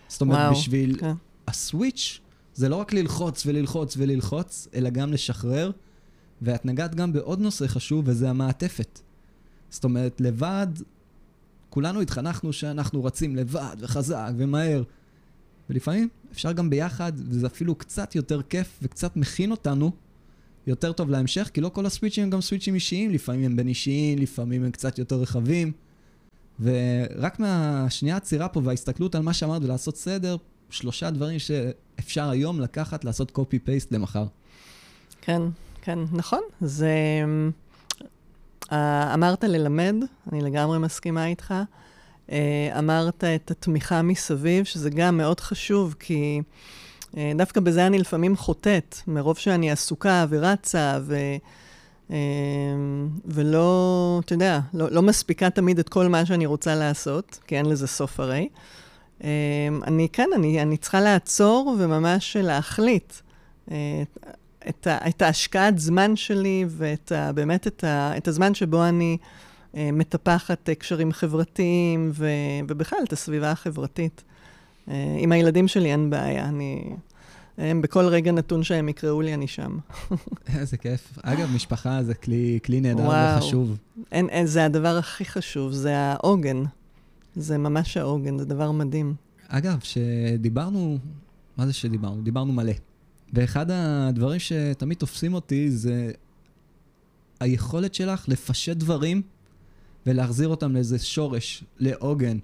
זאת 0.09 0.21
אומרת, 0.21 0.39
וואו, 0.39 0.53
בשביל 0.53 0.97
כן. 0.99 1.13
הסוויץ', 1.49 2.21
זה 2.55 2.69
לא 2.69 2.77
רק 2.77 2.93
ללחוץ 2.93 3.47
וללחוץ 3.47 3.95
וללחוץ, 3.97 4.69
אלא 4.75 4.91
גם 4.91 5.13
לשחרר. 5.13 5.71
ואת 6.43 6.65
נגעת 6.65 6.95
גם 6.95 7.13
בעוד 7.13 7.41
נושא 7.41 7.67
חשוב, 7.67 8.05
וזה 8.09 8.31
המעטפת. 8.31 9.01
זאת 9.71 9.85
אומרת, 9.85 10.21
לבד, 10.21 10.67
כולנו 11.71 12.01
התחנכנו 12.01 12.53
שאנחנו 12.53 13.05
רצים 13.05 13.37
לבד 13.37 13.77
וחזק 13.79 14.33
ומהר. 14.37 14.83
ולפעמים 15.71 16.09
אפשר 16.33 16.53
גם 16.53 16.71
ביחד, 16.71 17.13
וזה 17.17 17.47
אפילו 17.47 17.75
קצת 17.75 18.15
יותר 18.15 18.43
כיף 18.43 18.79
וקצת 18.83 19.17
מכין 19.17 19.51
אותנו 19.51 19.91
יותר 20.67 20.93
טוב 20.93 21.11
להמשך, 21.11 21.51
כי 21.55 21.61
לא 21.61 21.69
כל 21.69 21.87
הסוויצ'ים 21.87 22.25
הם 22.25 22.31
גם 22.31 22.41
סוויצ'ים 22.41 22.75
אישיים, 22.75 23.11
לפעמים 23.11 23.45
הם 23.45 23.57
בין 23.57 23.69
אישיים, 23.69 24.19
לפעמים 24.19 24.65
הם 24.65 24.71
קצת 24.71 24.99
יותר 24.99 25.17
רחבים. 25.17 25.73
ורק 26.61 27.41
מהשנייה 27.41 28.15
העצירה 28.15 28.49
פה 28.49 28.61
וההסתכלות 28.65 29.15
על 29.15 29.23
מה 29.23 29.33
שאמרת 29.33 29.63
ולעשות 29.63 29.97
סדר, 29.97 30.37
שלושה 30.71 31.11
דברים 31.11 31.39
שאפשר 31.39 32.31
היום 32.31 32.61
לקחת, 32.61 33.05
לעשות 33.05 33.39
copy-paste 33.39 33.89
למחר. 33.91 34.27
כן, 35.21 35.43
כן, 35.83 35.99
נכון. 36.13 36.41
זה... 36.61 36.95
אה, 38.73 39.15
אמרת 39.15 39.45
ללמד, 39.45 39.95
אני 40.33 40.41
לגמרי 40.41 40.79
מסכימה 40.79 41.27
איתך. 41.27 41.55
אה, 42.33 42.79
אמרת 42.79 43.25
את 43.25 43.51
התמיכה 43.51 44.03
מסביב, 44.03 44.65
שזה 44.65 44.91
גם 44.91 45.17
מאוד 45.17 45.41
חשוב, 45.41 45.95
כי 46.01 46.41
אה, 47.17 47.33
דווקא 47.37 47.61
בזה 47.61 47.87
אני 47.87 47.99
לפעמים 47.99 48.37
חוטאת, 48.37 48.97
מרוב 49.07 49.39
שאני 49.39 49.71
עסוקה 49.71 50.27
ורצה, 50.29 50.99
ו... 51.03 51.17
אה, 52.11 52.17
ולא, 53.25 54.21
אתה 54.25 54.35
יודע, 54.35 54.61
לא, 54.75 54.91
לא 54.91 55.03
מספיקה 55.03 55.51
תמיד 55.51 55.79
את 55.79 55.89
כל 55.89 56.09
מה 56.09 56.27
שאני 56.27 56.47
רוצה 56.47 56.75
לעשות, 56.75 57.39
כי 57.47 57.57
אין 57.57 57.67
לזה 57.67 57.87
סוף 57.87 58.21
הרי. 58.21 58.49
אני, 59.87 60.09
כן, 60.13 60.29
אני, 60.35 60.63
אני 60.63 60.77
צריכה 60.77 61.01
לעצור 61.01 61.77
וממש 61.79 62.37
להחליט 62.37 63.13
את, 64.69 64.87
ה, 64.87 65.09
את 65.09 65.23
ההשקעת 65.23 65.79
זמן 65.79 66.17
שלי 66.17 66.65
ואת 66.69 67.13
ה, 67.13 67.33
באמת 67.33 67.67
את, 67.67 67.85
ה, 67.85 68.17
את 68.17 68.29
הזמן 68.29 68.55
שבו 68.55 68.85
אני 68.85 69.17
מטפחת 69.77 70.71
קשרים 70.71 71.13
חברתיים, 71.13 72.11
ו, 72.15 72.29
ובכלל 72.69 72.99
את 73.05 73.13
הסביבה 73.13 73.51
החברתית. 73.51 74.25
אה, 74.89 75.17
עם 75.19 75.33
הילדים 75.33 75.69
שלי 75.69 75.93
אין 75.93 76.11
בעיה, 76.11 76.45
אני... 76.45 76.97
הם 77.59 77.83
בכל 77.83 78.05
רגע 78.05 78.33
נתון 78.33 78.63
שהם 78.63 78.89
יקראו 78.89 79.21
לי, 79.21 79.35
אני 79.35 79.47
שם. 79.47 79.79
איזה 80.59 80.77
כיף. 80.77 81.19
אגב, 81.23 81.51
משפחה 81.55 82.03
זה 82.03 82.15
כלי, 82.15 82.59
כלי 82.65 82.81
נהדר 82.81 83.09
וחשוב. 83.09 83.77
אין, 84.13 84.29
אין, 84.29 84.47
זה 84.47 84.65
הדבר 84.65 84.97
הכי 84.97 85.25
חשוב, 85.25 85.73
זה 85.73 85.97
העוגן. 85.97 86.63
זה 87.37 87.59
ממש 87.59 87.97
העוגן, 87.97 88.39
זה 88.39 88.45
דבר 88.45 88.71
מדהים. 88.71 89.15
אגב, 89.49 89.79
שדיברנו, 89.83 90.99
מה 91.57 91.67
זה 91.67 91.73
שדיברנו? 91.73 92.23
דיברנו 92.23 92.53
מלא. 92.53 92.73
ואחד 93.33 93.67
הדברים 93.71 94.39
שתמיד 94.39 94.99
תופסים 94.99 95.35
אותי 95.35 95.71
זה 95.71 96.11
היכולת 97.41 97.95
שלך 97.95 98.29
לפשט 98.29 98.77
דברים 98.77 99.23
ולהחזיר 100.07 100.49
אותם 100.49 100.73
לאיזה 100.73 100.99
שורש, 100.99 101.65
לעוגן, 101.79 102.39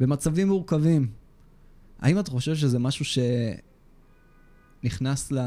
במצבים 0.00 0.48
מורכבים. 0.48 1.08
האם 1.98 2.18
את 2.18 2.28
חושבת 2.28 2.56
שזה 2.56 2.78
משהו 2.78 3.04
שנכנס 4.82 5.32
ל... 5.32 5.38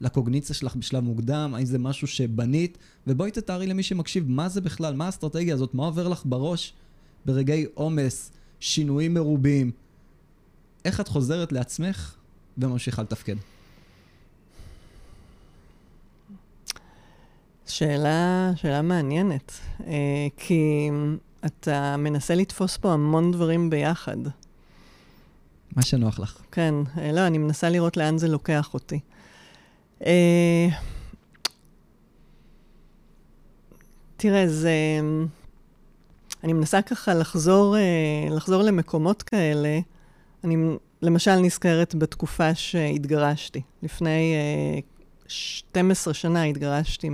לקוגניציה 0.00 0.54
שלך 0.54 0.76
בשלב 0.76 1.04
מוקדם? 1.04 1.52
האם 1.54 1.64
זה 1.64 1.78
משהו 1.78 2.06
שבנית? 2.06 2.78
ובואי 3.06 3.30
תתארי 3.30 3.66
למי 3.66 3.82
שמקשיב, 3.82 4.28
מה 4.28 4.48
זה 4.48 4.60
בכלל? 4.60 4.94
מה 4.94 5.06
האסטרטגיה 5.06 5.54
הזאת? 5.54 5.74
מה 5.74 5.84
עובר 5.84 6.08
לך 6.08 6.22
בראש 6.24 6.72
ברגעי 7.26 7.66
עומס, 7.74 8.32
שינויים 8.60 9.14
מרובים? 9.14 9.70
איך 10.84 11.00
את 11.00 11.08
חוזרת 11.08 11.52
לעצמך 11.52 12.14
וממשיכה 12.58 13.02
לתפקד? 13.02 13.36
שאלה, 17.70 18.50
שאלה 18.56 18.82
מעניינת, 18.82 19.52
אה, 19.86 19.92
כי 20.36 20.90
אתה 21.46 21.96
מנסה 21.96 22.34
לתפוס 22.34 22.76
פה 22.76 22.92
המון 22.92 23.32
דברים 23.32 23.70
ביחד. 23.70 24.16
מה 25.76 25.82
שנוח 25.82 26.20
לך. 26.20 26.38
כן, 26.52 26.74
אה, 26.98 27.12
לא, 27.12 27.26
אני 27.26 27.38
מנסה 27.38 27.68
לראות 27.68 27.96
לאן 27.96 28.18
זה 28.18 28.28
לוקח 28.28 28.74
אותי. 28.74 29.00
אה, 30.06 30.68
תראה, 34.16 34.48
זה... 34.48 34.72
אני 36.44 36.52
מנסה 36.52 36.82
ככה 36.82 37.14
לחזור, 37.14 37.76
אה, 37.76 37.82
לחזור 38.30 38.62
למקומות 38.62 39.22
כאלה. 39.22 39.78
אני 40.44 40.56
למשל 41.02 41.36
נזכרת 41.36 41.94
בתקופה 41.94 42.54
שהתגרשתי. 42.54 43.62
לפני 43.82 44.34
12 45.30 46.14
שנה 46.14 46.42
התגרשתי 46.42 47.10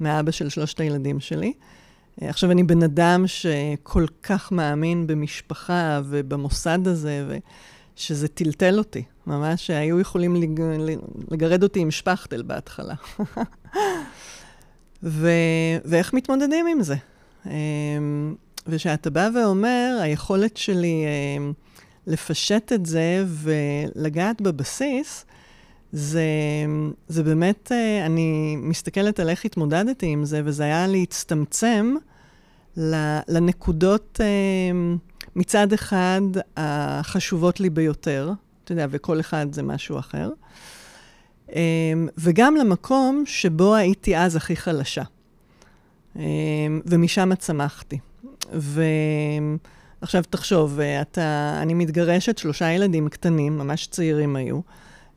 מאבא 0.00 0.30
של 0.30 0.48
שלושת 0.48 0.80
הילדים 0.80 1.20
שלי. 1.20 1.52
עכשיו, 2.20 2.50
אני 2.50 2.62
בן 2.62 2.82
אדם 2.82 3.24
שכל 3.26 4.06
כך 4.22 4.52
מאמין 4.52 5.06
במשפחה 5.06 6.00
ובמוסד 6.04 6.78
הזה, 6.86 7.38
שזה 7.96 8.28
טלטל 8.28 8.78
אותי. 8.78 9.02
ממש 9.26 9.70
היו 9.70 10.00
יכולים 10.00 10.36
לג... 10.36 10.60
לגרד 11.30 11.62
אותי 11.62 11.80
עם 11.80 11.90
שפכטל 11.90 12.42
בהתחלה. 12.42 12.94
ו... 15.02 15.28
ואיך 15.84 16.14
מתמודדים 16.14 16.66
עם 16.66 16.82
זה? 16.82 16.96
אמ, 17.46 18.34
וכשאתה 18.66 19.10
בא 19.10 19.28
ואומר, 19.34 19.98
היכולת 20.02 20.56
שלי 20.56 21.04
אמ, 21.38 21.52
לפשט 22.06 22.72
את 22.72 22.86
זה 22.86 23.24
ולגעת 23.26 24.40
בבסיס, 24.40 25.24
זה, 25.96 26.24
זה 27.08 27.22
באמת, 27.22 27.72
אה, 27.72 28.06
אני 28.06 28.56
מסתכלת 28.56 29.20
על 29.20 29.28
איך 29.28 29.44
התמודדתי 29.44 30.06
עם 30.06 30.24
זה, 30.24 30.40
וזה 30.44 30.62
היה 30.62 30.86
להצטמצם 30.86 31.94
לנקודות 33.28 34.20
אמ, 34.20 34.96
מצד 35.36 35.72
אחד 35.72 36.20
החשובות 36.56 37.60
לי 37.60 37.70
ביותר, 37.70 38.32
אתה 38.64 38.72
יודע, 38.72 38.86
וכל 38.90 39.20
אחד 39.20 39.46
זה 39.52 39.62
משהו 39.62 39.98
אחר, 39.98 40.30
וגם 42.18 42.56
למקום 42.56 43.24
שבו 43.26 43.74
הייתי 43.74 44.16
אז 44.16 44.36
הכי 44.36 44.56
חלשה. 44.56 45.02
ומשם 46.86 47.34
צמחתי. 47.38 47.98
ועכשיו 48.52 50.22
תחשוב, 50.30 50.80
אתה, 50.80 51.58
אני 51.62 51.74
מתגרשת, 51.74 52.38
שלושה 52.38 52.70
ילדים 52.70 53.08
קטנים, 53.08 53.58
ממש 53.58 53.86
צעירים 53.86 54.36
היו. 54.36 54.60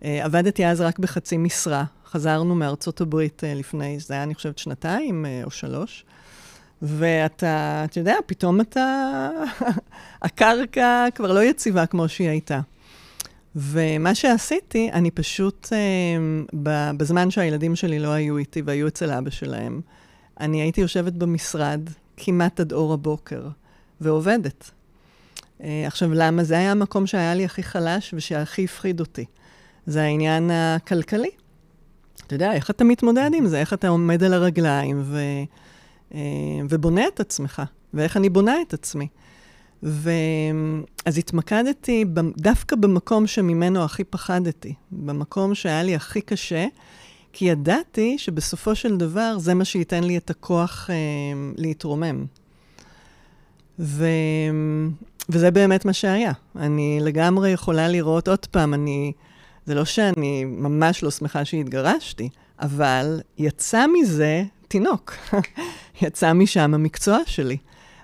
אה, 0.04 0.26
עבדתי 0.26 0.66
אז 0.66 0.82
רק 0.82 1.00
בחצי 1.00 1.38
משרה. 1.38 1.84
חזרנו 2.06 2.56
מארצות 2.56 3.02
הברית 3.02 3.44
אה, 3.44 3.54
לפני, 3.54 4.00
זה 4.00 4.14
היה, 4.14 4.24
אני 4.24 4.36
חושבת, 4.36 4.58
שנתיים 4.58 5.26
אה, 5.26 5.42
או 5.44 5.52
שלוש. 5.52 6.06
ואתה, 6.82 7.86
אתה 7.86 8.00
יודע, 8.00 8.16
פתאום 8.26 8.62
אתה... 8.62 9.30
הקרקע 10.22 11.06
כבר 11.16 11.32
לא 11.32 11.44
יציבה 11.44 11.86
כמו 11.86 12.10
שהיא 12.10 12.30
הייתה. 12.30 12.60
ומה 13.56 14.16
שעשיתי, 14.16 14.90
אני 14.94 15.12
פשוט, 15.12 15.68
בזמן 16.98 17.32
שהילדים 17.32 17.76
שלי 17.76 18.00
לא 18.00 18.08
היו 18.08 18.38
איתי 18.38 18.62
והיו 18.66 18.88
אצל 18.88 19.12
אבא 19.12 19.30
שלהם, 19.30 19.82
אני 20.40 20.62
הייתי 20.62 20.82
יושבת 20.82 21.14
במשרד 21.14 21.82
כמעט 22.18 22.60
עד 22.60 22.74
אור 22.74 22.94
הבוקר, 22.94 23.48
ועובדת. 24.02 24.72
עכשיו, 25.60 26.14
למה? 26.14 26.44
זה 26.44 26.58
היה 26.58 26.72
המקום 26.72 27.08
שהיה 27.08 27.36
לי 27.36 27.46
הכי 27.46 27.64
חלש 27.64 28.14
ושהכי 28.14 28.66
הפחיד 28.66 29.00
אותי. 29.00 29.26
זה 29.88 30.04
העניין 30.04 30.52
הכלכלי. 30.52 31.30
אתה 32.28 32.36
יודע, 32.36 32.54
איך 32.54 32.70
אתה 32.70 32.84
מתמודד 32.84 33.30
עם 33.34 33.48
זה? 33.48 33.60
איך 33.60 33.74
אתה 33.74 33.88
עומד 33.88 34.24
על 34.24 34.34
הרגליים 34.34 35.02
ו, 35.06 35.20
אה, 36.14 36.20
ובונה 36.70 37.08
את 37.08 37.20
עצמך, 37.20 37.62
ואיך 37.94 38.18
אני 38.18 38.30
בונה 38.30 38.62
את 38.62 38.74
עצמי. 38.74 39.08
ואז 39.84 41.18
התמקדתי 41.18 42.06
דווקא 42.38 42.76
במקום 42.76 43.28
שממנו 43.28 43.84
הכי 43.84 44.04
פחדתי, 44.04 44.74
במקום 44.92 45.56
שהיה 45.56 45.84
לי 45.84 45.96
הכי 45.96 46.22
קשה, 46.22 46.66
כי 47.34 47.46
ידעתי 47.46 48.18
שבסופו 48.18 48.76
של 48.76 48.98
דבר 48.98 49.38
זה 49.40 49.54
מה 49.54 49.66
שייתן 49.66 50.04
לי 50.04 50.18
את 50.18 50.30
הכוח 50.30 50.90
אה, 50.90 50.96
להתרומם. 51.58 52.26
ו... 53.80 54.06
וזה 55.30 55.52
באמת 55.52 55.86
מה 55.86 55.94
שהיה. 55.94 56.32
אני 56.56 57.00
לגמרי 57.02 57.50
יכולה 57.50 57.88
לראות, 57.88 58.28
עוד 58.28 58.46
פעם, 58.46 58.74
אני 58.74 59.14
זה 59.68 59.76
לא 59.76 59.86
שאני 59.86 60.46
ממש 60.46 61.04
לא 61.04 61.12
שמחה 61.12 61.46
שהתגרשתי, 61.46 62.30
אבל 62.60 63.22
יצא 63.38 63.86
מזה 63.88 64.44
תינוק. 64.68 65.14
יצא 66.02 66.34
משם 66.34 66.74
המקצוע 66.74 67.20
שלי. 67.26 67.58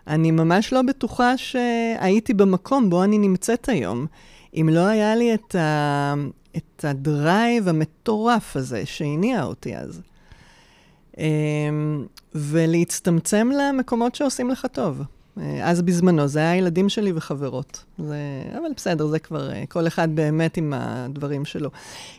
אני 0.07 0.31
ממש 0.31 0.73
לא 0.73 0.81
בטוחה 0.81 1.37
שהייתי 1.37 2.33
במקום 2.33 2.89
בו 2.89 3.03
אני 3.03 3.17
נמצאת 3.17 3.69
היום, 3.69 4.05
אם 4.53 4.69
לא 4.71 4.87
היה 4.87 5.15
לי 5.15 5.33
את, 5.33 5.55
ה... 5.55 6.13
את 6.57 6.85
הדרייב 6.85 7.67
המטורף 7.67 8.55
הזה 8.55 8.85
שהניע 8.85 9.43
אותי 9.43 9.77
אז. 9.77 10.01
אמ, 11.17 12.05
ולהצטמצם 12.35 13.49
למקומות 13.57 14.15
שעושים 14.15 14.49
לך 14.49 14.65
טוב. 14.71 15.01
אה, 15.41 15.69
אז 15.69 15.81
בזמנו, 15.81 16.27
זה 16.27 16.39
היה 16.39 16.51
הילדים 16.51 16.89
שלי 16.89 17.11
וחברות. 17.15 17.83
זה, 17.97 18.17
אבל 18.53 18.73
בסדר, 18.75 19.07
זה 19.07 19.19
כבר 19.19 19.51
אה, 19.51 19.63
כל 19.69 19.87
אחד 19.87 20.15
באמת 20.15 20.57
עם 20.57 20.73
הדברים 20.75 21.45
שלו. 21.45 21.69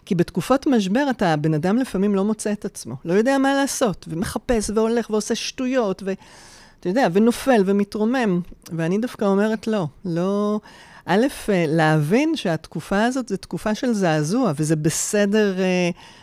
כי 0.05 0.15
בתקופות 0.15 0.67
משבר 0.67 1.07
אתה, 1.11 1.33
הבן 1.33 1.55
אדם 1.55 1.77
לפעמים 1.77 2.15
לא 2.15 2.25
מוצא 2.25 2.53
את 2.53 2.65
עצמו, 2.65 2.95
לא 3.05 3.13
יודע 3.13 3.39
מה 3.39 3.55
לעשות, 3.55 4.07
ומחפש 4.09 4.71
והולך 4.71 5.11
ועושה 5.11 5.35
שטויות, 5.35 6.03
ואתה 6.03 6.89
יודע, 6.89 7.09
ונופל 7.13 7.63
ומתרומם. 7.67 8.41
ואני 8.73 8.99
דווקא 8.99 9.25
אומרת 9.25 9.67
לא, 9.67 9.87
לא... 10.05 10.61
א', 11.07 11.27
אה, 11.49 11.65
להבין 11.69 12.37
שהתקופה 12.37 13.05
הזאת 13.05 13.29
זו 13.29 13.37
תקופה 13.37 13.75
של 13.75 13.93
זעזוע, 13.93 14.53
וזה 14.57 14.77
בסדר 14.77 15.57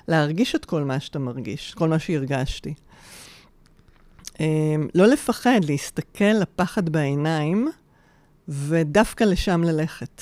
להרגיש 0.08 0.56
את 0.56 0.66
כל 0.66 0.84
מה 0.84 1.00
שאתה 1.00 1.20
מרגיש, 1.20 1.74
כל 1.74 1.90
מה 1.90 2.00
שהרגשתי. 2.00 2.74
אמ, 4.42 4.88
לא 4.96 5.08
לפחד, 5.08 5.60
להסתכל 5.70 6.34
לפחד 6.42 6.90
בעיניים, 6.90 7.68
ודווקא 8.48 9.24
לשם 9.24 9.64
ללכת. 9.64 10.22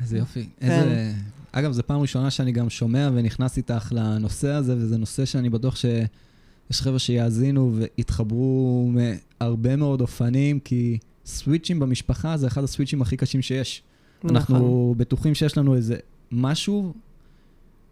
איזה 0.00 0.18
יופי. 0.18 0.48
כן. 0.60 0.70
איזה... 0.70 1.12
אגב, 1.52 1.72
זו 1.72 1.82
פעם 1.86 2.00
ראשונה 2.00 2.30
שאני 2.30 2.52
גם 2.52 2.70
שומע 2.70 3.10
ונכנס 3.14 3.56
איתך 3.56 3.88
לנושא 3.92 4.48
הזה, 4.48 4.76
וזה 4.76 4.96
נושא 4.96 5.24
שאני 5.24 5.50
בטוח 5.50 5.76
שיש 5.76 6.80
חבר'ה 6.82 6.98
שיאזינו 6.98 7.74
ויתחברו 7.74 8.90
מהרבה 8.92 9.76
מאוד 9.76 10.00
אופנים, 10.00 10.60
כי 10.60 10.98
סוויצ'ים 11.26 11.80
במשפחה 11.80 12.36
זה 12.36 12.46
אחד 12.46 12.64
הסוויצ'ים 12.64 13.02
הכי 13.02 13.16
קשים 13.16 13.42
שיש. 13.42 13.82
נכון. 14.24 14.36
אנחנו 14.36 14.94
בטוחים 14.96 15.34
שיש 15.34 15.58
לנו 15.58 15.74
איזה 15.74 15.96
משהו, 16.32 16.92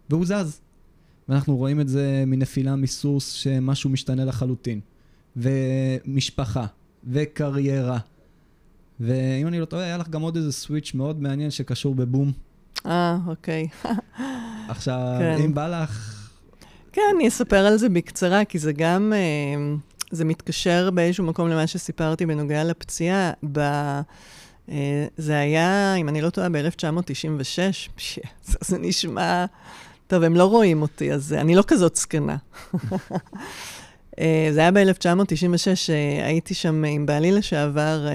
והוא 0.09 0.25
זז. 0.25 0.59
ואנחנו 1.29 1.55
רואים 1.57 1.81
את 1.81 1.87
זה 1.87 2.23
מנפילה 2.27 2.75
מסוס, 2.75 3.31
שמשהו 3.31 3.89
משתנה 3.89 4.25
לחלוטין. 4.25 4.79
ומשפחה, 5.37 6.65
וקריירה. 7.07 7.97
ואם 8.99 9.47
אני 9.47 9.59
לא 9.59 9.65
טועה, 9.65 9.83
היה 9.83 9.97
לך 9.97 10.09
גם 10.09 10.21
עוד 10.21 10.35
איזה 10.35 10.51
סוויץ' 10.51 10.93
מאוד 10.93 11.21
מעניין 11.21 11.51
שקשור 11.51 11.95
בבום. 11.95 12.31
אה, 12.85 13.17
אוקיי. 13.27 13.67
עכשיו, 14.69 15.15
כן. 15.19 15.37
אם 15.45 15.53
בא 15.53 15.67
לך... 15.67 16.23
כן, 16.91 17.01
אני 17.15 17.27
אספר 17.27 17.65
על 17.65 17.77
זה 17.77 17.89
בקצרה, 17.89 18.45
כי 18.45 18.59
זה 18.59 18.73
גם, 18.73 19.13
אה, 19.15 19.75
זה 20.11 20.25
מתקשר 20.25 20.89
באיזשהו 20.91 21.25
מקום 21.25 21.47
למה 21.47 21.67
שסיפרתי 21.67 22.25
בנוגע 22.25 22.63
לפציעה. 22.63 23.31
ב... 23.51 23.59
אה, 24.69 25.07
זה 25.17 25.39
היה, 25.39 25.95
אם 25.95 26.09
אני 26.09 26.21
לא 26.21 26.29
טועה, 26.29 26.49
ב-1996. 26.49 28.19
זה 28.67 28.77
נשמע... 28.79 29.45
טוב, 30.07 30.23
הם 30.23 30.35
לא 30.35 30.45
רואים 30.45 30.81
אותי, 30.81 31.13
אז 31.13 31.33
אני 31.33 31.55
לא 31.55 31.63
כזאת 31.67 31.95
זקנה. 31.95 32.37
אה, 34.19 34.49
זה 34.51 34.59
היה 34.59 34.71
ב-1996, 34.71 35.91
הייתי 36.23 36.53
שם 36.53 36.83
עם 36.83 37.05
בעלי 37.05 37.31
לשעבר 37.31 38.07
אה, 38.07 38.13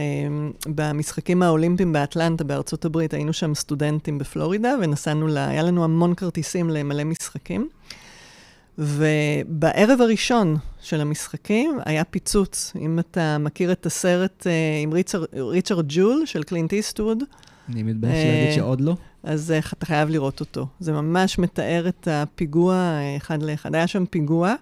במשחקים 0.66 1.42
האולימפיים 1.42 1.92
באטלנטה 1.92 2.44
בארצות 2.44 2.84
הברית. 2.84 3.14
היינו 3.14 3.32
שם 3.32 3.54
סטודנטים 3.54 4.18
בפלורידה, 4.18 4.74
ונסענו, 4.80 5.26
לה, 5.26 5.48
היה 5.48 5.62
לנו 5.62 5.84
המון 5.84 6.14
כרטיסים 6.14 6.70
למלא 6.70 7.04
משחקים. 7.04 7.68
ובערב 8.78 10.00
הראשון 10.00 10.56
של 10.80 11.00
המשחקים 11.00 11.78
היה 11.84 12.04
פיצוץ. 12.04 12.72
אם 12.80 12.98
אתה 12.98 13.38
מכיר 13.38 13.72
את 13.72 13.86
הסרט 13.86 14.46
אה, 14.46 14.52
עם 14.82 14.92
ריצ'רד, 14.92 15.26
ריצ'רד 15.34 15.84
ג'ול 15.88 16.22
של 16.26 16.42
קלינט 16.42 16.72
איסטווד. 16.72 17.22
אני 17.72 17.82
מתבייש 17.82 18.24
להגיד 18.24 18.54
שעוד 18.54 18.80
לא. 18.80 18.96
אז 19.22 19.52
אתה 19.72 19.86
חייב 19.86 20.08
לראות 20.08 20.40
אותו. 20.40 20.66
זה 20.80 20.92
ממש 20.92 21.38
מתאר 21.38 21.88
את 21.88 22.08
הפיגוע 22.10 22.98
אחד 23.16 23.42
לאחד. 23.42 23.74
היה 23.74 23.86
שם 23.86 24.06
פיגוע. 24.06 24.54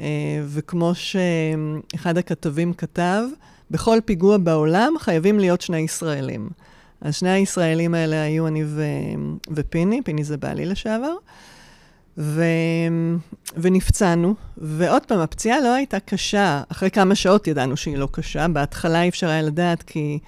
אה, 0.00 0.06
וכמו 0.46 0.92
שאחד 0.94 2.18
הכתבים 2.18 2.72
כתב, 2.72 3.22
בכל 3.70 3.98
פיגוע 4.04 4.36
בעולם 4.36 4.94
חייבים 4.98 5.38
להיות 5.38 5.60
שני 5.60 5.78
ישראלים. 5.78 6.50
אז 7.00 7.16
שני 7.16 7.30
הישראלים 7.30 7.94
האלה 7.94 8.22
היו 8.22 8.46
אני 8.46 8.62
ו... 8.66 8.84
ופיני, 9.50 10.02
פיני 10.04 10.24
זה 10.24 10.36
בעלי 10.36 10.66
לשעבר, 10.66 11.14
ו... 12.18 12.44
ונפצענו, 13.56 14.34
ועוד 14.58 15.02
פעם, 15.06 15.20
הפציעה 15.20 15.60
לא 15.60 15.74
הייתה 15.74 16.00
קשה. 16.00 16.62
אחרי 16.68 16.90
כמה 16.90 17.14
שעות 17.14 17.46
ידענו 17.46 17.76
שהיא 17.76 17.96
לא 17.96 18.08
קשה. 18.12 18.48
בהתחלה 18.48 19.02
אי 19.02 19.08
אפשר 19.08 19.28
היה 19.28 19.42
לדעת 19.42 19.82
כי 19.82 20.18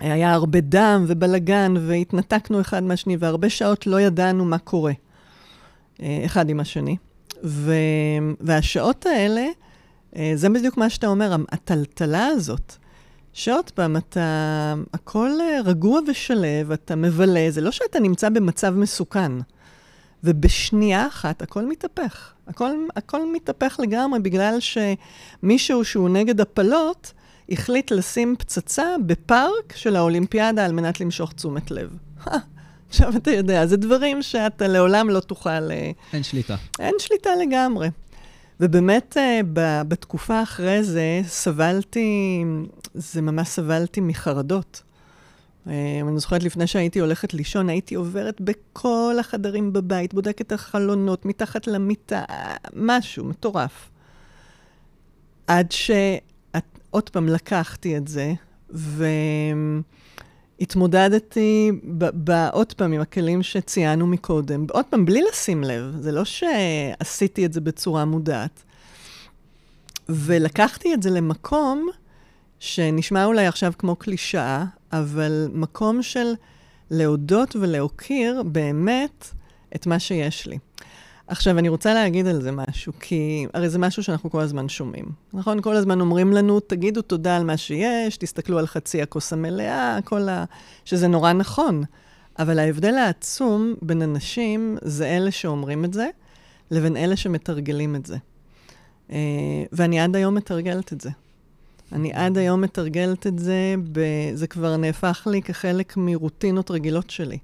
היה 0.00 0.32
הרבה 0.32 0.60
דם 0.60 1.04
ובלגן, 1.08 1.74
והתנתקנו 1.86 2.60
אחד 2.60 2.82
מהשני, 2.82 3.16
והרבה 3.16 3.50
שעות 3.50 3.86
לא 3.86 4.00
ידענו 4.00 4.44
מה 4.44 4.58
קורה 4.58 4.92
אה, 6.02 6.22
אחד 6.24 6.50
עם 6.50 6.60
השני. 6.60 6.96
ו... 7.44 7.74
והשעות 8.40 9.06
האלה, 9.06 9.46
אה, 10.16 10.32
זה 10.34 10.48
בדיוק 10.48 10.76
מה 10.76 10.90
שאתה 10.90 11.06
אומר, 11.06 11.36
הטלטלה 11.52 12.26
הזאת, 12.26 12.74
שעוד 13.32 13.70
פעם, 13.70 13.96
אתה, 13.96 14.74
הכל 14.94 15.30
אה, 15.40 15.60
רגוע 15.64 16.00
ושלב, 16.08 16.72
אתה 16.72 16.96
מבלה, 16.96 17.46
זה 17.50 17.60
לא 17.60 17.70
שאתה 17.70 18.00
נמצא 18.00 18.28
במצב 18.28 18.74
מסוכן. 18.76 19.32
ובשנייה 20.24 21.06
אחת 21.06 21.42
הכל 21.42 21.66
מתהפך. 21.66 22.32
הכל, 22.46 22.70
הכל 22.96 23.32
מתהפך 23.32 23.80
לגמרי 23.82 24.20
בגלל 24.20 24.58
שמישהו 24.60 25.84
שהוא 25.84 26.08
נגד 26.08 26.40
הפלות, 26.40 27.12
החליט 27.48 27.90
לשים 27.90 28.36
פצצה 28.38 28.84
בפארק 29.06 29.72
של 29.76 29.96
האולימפיאדה 29.96 30.64
על 30.64 30.72
מנת 30.72 31.00
למשוך 31.00 31.32
תשומת 31.32 31.70
לב. 31.70 31.96
עכשיו 32.94 33.16
אתה 33.16 33.30
יודע, 33.30 33.66
זה 33.66 33.76
דברים 33.76 34.22
שאתה 34.22 34.68
לעולם 34.68 35.10
לא 35.10 35.20
תוכל... 35.20 35.50
אה, 35.50 35.90
אין 36.12 36.22
שליטה. 36.22 36.56
אין 36.78 36.94
שליטה 36.98 37.30
לגמרי. 37.42 37.88
ובאמת, 38.60 39.16
אה, 39.16 39.40
בתקופה 39.88 40.42
אחרי 40.42 40.82
זה 40.82 41.20
סבלתי, 41.26 42.44
זה 42.94 43.22
ממש 43.22 43.48
סבלתי 43.48 44.00
מחרדות. 44.00 44.82
אה, 45.68 46.00
אני 46.08 46.18
זוכרת 46.18 46.42
לפני 46.42 46.66
שהייתי 46.66 46.98
הולכת 46.98 47.34
לישון, 47.34 47.68
הייתי 47.68 47.94
עוברת 47.94 48.40
בכל 48.40 49.16
החדרים 49.20 49.72
בבית, 49.72 50.14
בודקת 50.14 50.40
את 50.40 50.52
החלונות, 50.52 51.24
מתחת 51.24 51.66
למיטה, 51.66 52.24
משהו 52.76 53.24
מטורף. 53.24 53.90
עד 55.46 55.72
שעוד 55.72 57.10
פעם 57.10 57.28
לקחתי 57.28 57.96
את 57.96 58.08
זה, 58.08 58.32
והתמודדתי 60.60 61.70
עוד 62.52 62.72
פעם 62.72 62.92
עם 62.92 63.00
הכלים 63.00 63.42
שציינו 63.42 64.06
מקודם, 64.06 64.66
עוד 64.70 64.84
פעם, 64.84 65.04
בלי 65.04 65.22
לשים 65.32 65.64
לב, 65.64 65.96
זה 66.00 66.12
לא 66.12 66.24
שעשיתי 66.24 67.46
את 67.46 67.52
זה 67.52 67.60
בצורה 67.60 68.04
מודעת. 68.04 68.62
ולקחתי 70.08 70.94
את 70.94 71.02
זה 71.02 71.10
למקום 71.10 71.88
שנשמע 72.58 73.24
אולי 73.24 73.46
עכשיו 73.46 73.72
כמו 73.78 73.96
קלישאה, 73.96 74.64
אבל 74.92 75.48
מקום 75.52 76.02
של 76.02 76.32
להודות 76.90 77.56
ולהוקיר 77.56 78.42
באמת 78.42 79.28
את 79.74 79.86
מה 79.86 79.98
שיש 79.98 80.46
לי. 80.46 80.58
עכשיו, 81.26 81.58
אני 81.58 81.68
רוצה 81.68 81.94
להגיד 81.94 82.26
על 82.26 82.42
זה 82.42 82.52
משהו, 82.52 82.92
כי 83.00 83.46
הרי 83.54 83.68
זה 83.68 83.78
משהו 83.78 84.02
שאנחנו 84.02 84.30
כל 84.30 84.40
הזמן 84.40 84.68
שומעים. 84.68 85.04
נכון? 85.32 85.60
כל 85.60 85.76
הזמן 85.76 86.00
אומרים 86.00 86.32
לנו, 86.32 86.60
תגידו 86.60 87.02
תודה 87.02 87.36
על 87.36 87.44
מה 87.44 87.56
שיש, 87.56 88.16
תסתכלו 88.16 88.58
על 88.58 88.66
חצי 88.66 89.02
הכוס 89.02 89.32
המלאה, 89.32 89.98
כל 90.04 90.28
ה... 90.28 90.44
שזה 90.84 91.08
נורא 91.08 91.32
נכון. 91.32 91.82
אבל 92.38 92.58
ההבדל 92.58 92.94
העצום 92.94 93.74
בין 93.82 94.02
אנשים 94.02 94.76
זה 94.82 95.06
אלה 95.06 95.30
שאומרים 95.30 95.84
את 95.84 95.92
זה, 95.92 96.08
לבין 96.70 96.96
אלה 96.96 97.16
שמתרגלים 97.16 97.96
את 97.96 98.06
זה. 98.06 98.16
Uh, 99.08 99.12
ואני 99.72 100.00
עד 100.00 100.16
היום 100.16 100.34
מתרגלת 100.34 100.92
את 100.92 101.00
זה. 101.00 101.10
אני 101.92 102.12
עד 102.12 102.38
היום 102.38 102.60
מתרגלת 102.60 103.26
את 103.26 103.38
זה, 103.38 103.74
ב... 103.92 104.00
זה 104.34 104.46
כבר 104.46 104.76
נהפך 104.76 105.26
לי 105.30 105.42
כחלק 105.42 105.96
מרוטינות 105.96 106.70
רגילות 106.70 107.10
שלי. 107.10 107.38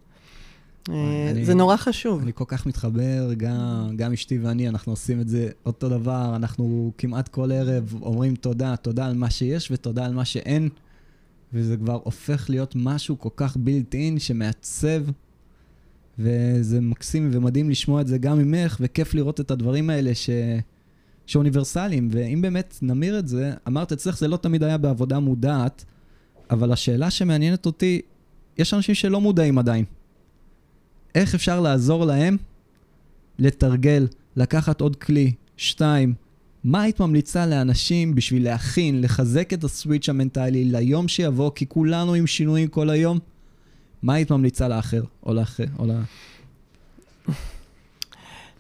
אה, 0.89 1.31
אני, 1.31 1.45
זה 1.45 1.55
נורא 1.55 1.77
חשוב. 1.77 2.23
אני 2.23 2.33
כל 2.35 2.45
כך 2.49 2.67
מתחבר, 2.67 3.31
גם, 3.37 3.97
גם 3.97 4.13
אשתי 4.13 4.39
ואני, 4.39 4.69
אנחנו 4.69 4.93
עושים 4.93 5.21
את 5.21 5.29
זה 5.29 5.49
אותו 5.67 5.89
דבר, 5.89 6.37
אנחנו 6.37 6.93
כמעט 6.99 7.29
כל 7.29 7.53
ערב 7.53 7.95
אומרים 8.03 8.35
תודה, 8.35 8.77
תודה 8.77 9.07
על 9.07 9.15
מה 9.15 9.31
שיש 9.31 9.71
ותודה 9.71 10.07
על 10.07 10.15
מה 10.15 10.25
שאין, 10.25 10.69
וזה 11.53 11.77
כבר 11.77 12.01
הופך 12.05 12.51
להיות 12.51 12.73
משהו 12.77 13.19
כל 13.19 13.29
כך 13.37 13.57
בילט 13.57 13.95
אין 13.95 14.19
שמעצב, 14.19 15.03
וזה 16.19 16.81
מקסים 16.81 17.31
ומדהים 17.33 17.71
לשמוע 17.71 18.01
את 18.01 18.07
זה 18.07 18.19
גם 18.19 18.39
ממך, 18.39 18.77
וכיף 18.81 19.15
לראות 19.15 19.41
את 19.41 19.51
הדברים 19.51 19.91
האלה 19.91 20.15
ש... 20.15 20.31
שאוניברסליים, 21.27 22.09
ואם 22.13 22.43
באמת 22.43 22.79
נמיר 22.83 23.19
את 23.19 23.29
זה, 23.29 23.53
אמרת 23.69 23.93
אצלך 23.93 24.19
זה 24.19 24.29
לא 24.29 24.37
תמיד 24.37 24.63
היה 24.63 24.79
בעבודה 24.79 25.19
מודעת, 25.19 25.85
אבל 26.51 26.73
השאלה 26.73 27.11
שמעניינת 27.11 27.67
אותי, 27.67 28.01
יש 28.59 28.75
אנשים 28.75 28.95
שלא 28.95 29.21
מודעים 29.21 29.59
עדיין. 29.59 29.85
איך 31.15 31.35
אפשר 31.35 31.61
לעזור 31.61 32.05
להם 32.05 32.37
לתרגל, 33.39 34.07
לקחת 34.37 34.81
עוד 34.81 34.97
כלי, 34.97 35.33
שתיים, 35.57 36.15
מה 36.65 36.83
היית 36.83 37.01
ממליצה 37.01 37.47
לאנשים 37.47 38.15
בשביל 38.15 38.45
להכין, 38.45 39.01
לחזק 39.01 39.53
את 39.53 39.65
הסוויץ' 39.65 40.09
המנטלי 40.09 40.65
ליום 40.65 41.09
שיבוא, 41.09 41.51
כי 41.55 41.67
כולנו 41.69 42.15
עם 42.15 42.27
שינויים 42.27 42.69
כל 42.69 42.91
היום? 42.91 43.19
מה 44.03 44.15
היית 44.15 44.31
ממליצה 44.31 44.69
לאחר, 44.69 45.03
או 45.27 45.35
לאחר, 45.35 45.65
או 45.79 45.87
ל... 45.87 45.91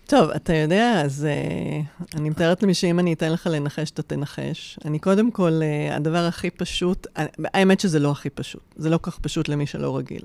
טוב, 0.07 0.31
אתה 0.31 0.55
יודע, 0.55 1.03
אז 1.05 1.27
uh, 1.27 2.17
אני 2.17 2.31
מתארת 2.31 2.63
למי 2.63 2.75
שאם 2.75 2.99
אני 2.99 3.13
אתן 3.13 3.33
לך 3.33 3.47
לנחש, 3.47 3.91
אתה 3.91 4.03
תנחש. 4.03 4.79
אני 4.85 4.99
קודם 4.99 5.31
כל, 5.31 5.61
uh, 5.61 5.95
הדבר 5.95 6.27
הכי 6.27 6.51
פשוט, 6.51 7.07
uh, 7.07 7.21
האמת 7.45 7.81
שזה 7.81 7.99
לא 7.99 8.11
הכי 8.11 8.31
פשוט, 8.31 8.63
זה 8.77 8.91
לא 8.91 8.99
כל 8.99 9.11
כך 9.11 9.19
פשוט 9.19 9.49
למי 9.49 9.67
שלא 9.67 9.97
רגיל. 9.97 10.23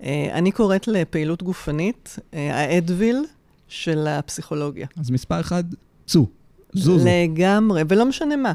Uh, 0.00 0.04
אני 0.32 0.52
קוראת 0.52 0.88
לפעילות 0.88 1.42
גופנית, 1.42 2.18
uh, 2.18 2.36
האדוויל 2.36 3.24
של 3.68 4.06
הפסיכולוגיה. 4.06 4.86
אז 5.00 5.10
מספר 5.10 5.40
אחד, 5.40 5.64
צו, 6.06 6.26
זוזו. 6.72 7.08
לגמרי, 7.08 7.82
ולא 7.88 8.06
משנה 8.06 8.36
מה. 8.36 8.52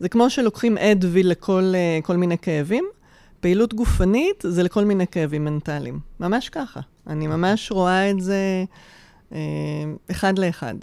זה 0.00 0.08
כמו 0.08 0.30
שלוקחים 0.30 0.78
אדוויל 0.78 1.28
לכל 1.30 1.72
uh, 1.74 2.06
כל 2.06 2.16
מיני 2.16 2.38
כאבים, 2.38 2.84
פעילות 3.40 3.74
גופנית 3.74 4.44
זה 4.48 4.62
לכל 4.62 4.84
מיני 4.84 5.06
כאבים 5.06 5.44
מנטליים. 5.44 6.00
ממש 6.20 6.48
ככה. 6.48 6.80
אני 7.06 7.26
ממש 7.26 7.72
רואה 7.72 8.10
את 8.10 8.20
זה... 8.20 8.64
אה, 9.32 9.38
אחד 10.10 10.38
לאחד. 10.38 10.74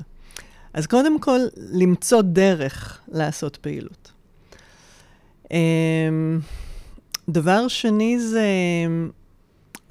אז 0.74 0.88
קודם 0.88 1.20
כל, 1.20 1.40
למצוא 1.58 2.22
דרך 2.22 3.00
לעשות 3.08 3.56
פעילות. 3.56 4.12
אה, 5.52 5.58
דבר 7.30 7.68
שני 7.68 8.20
זה, 8.20 8.48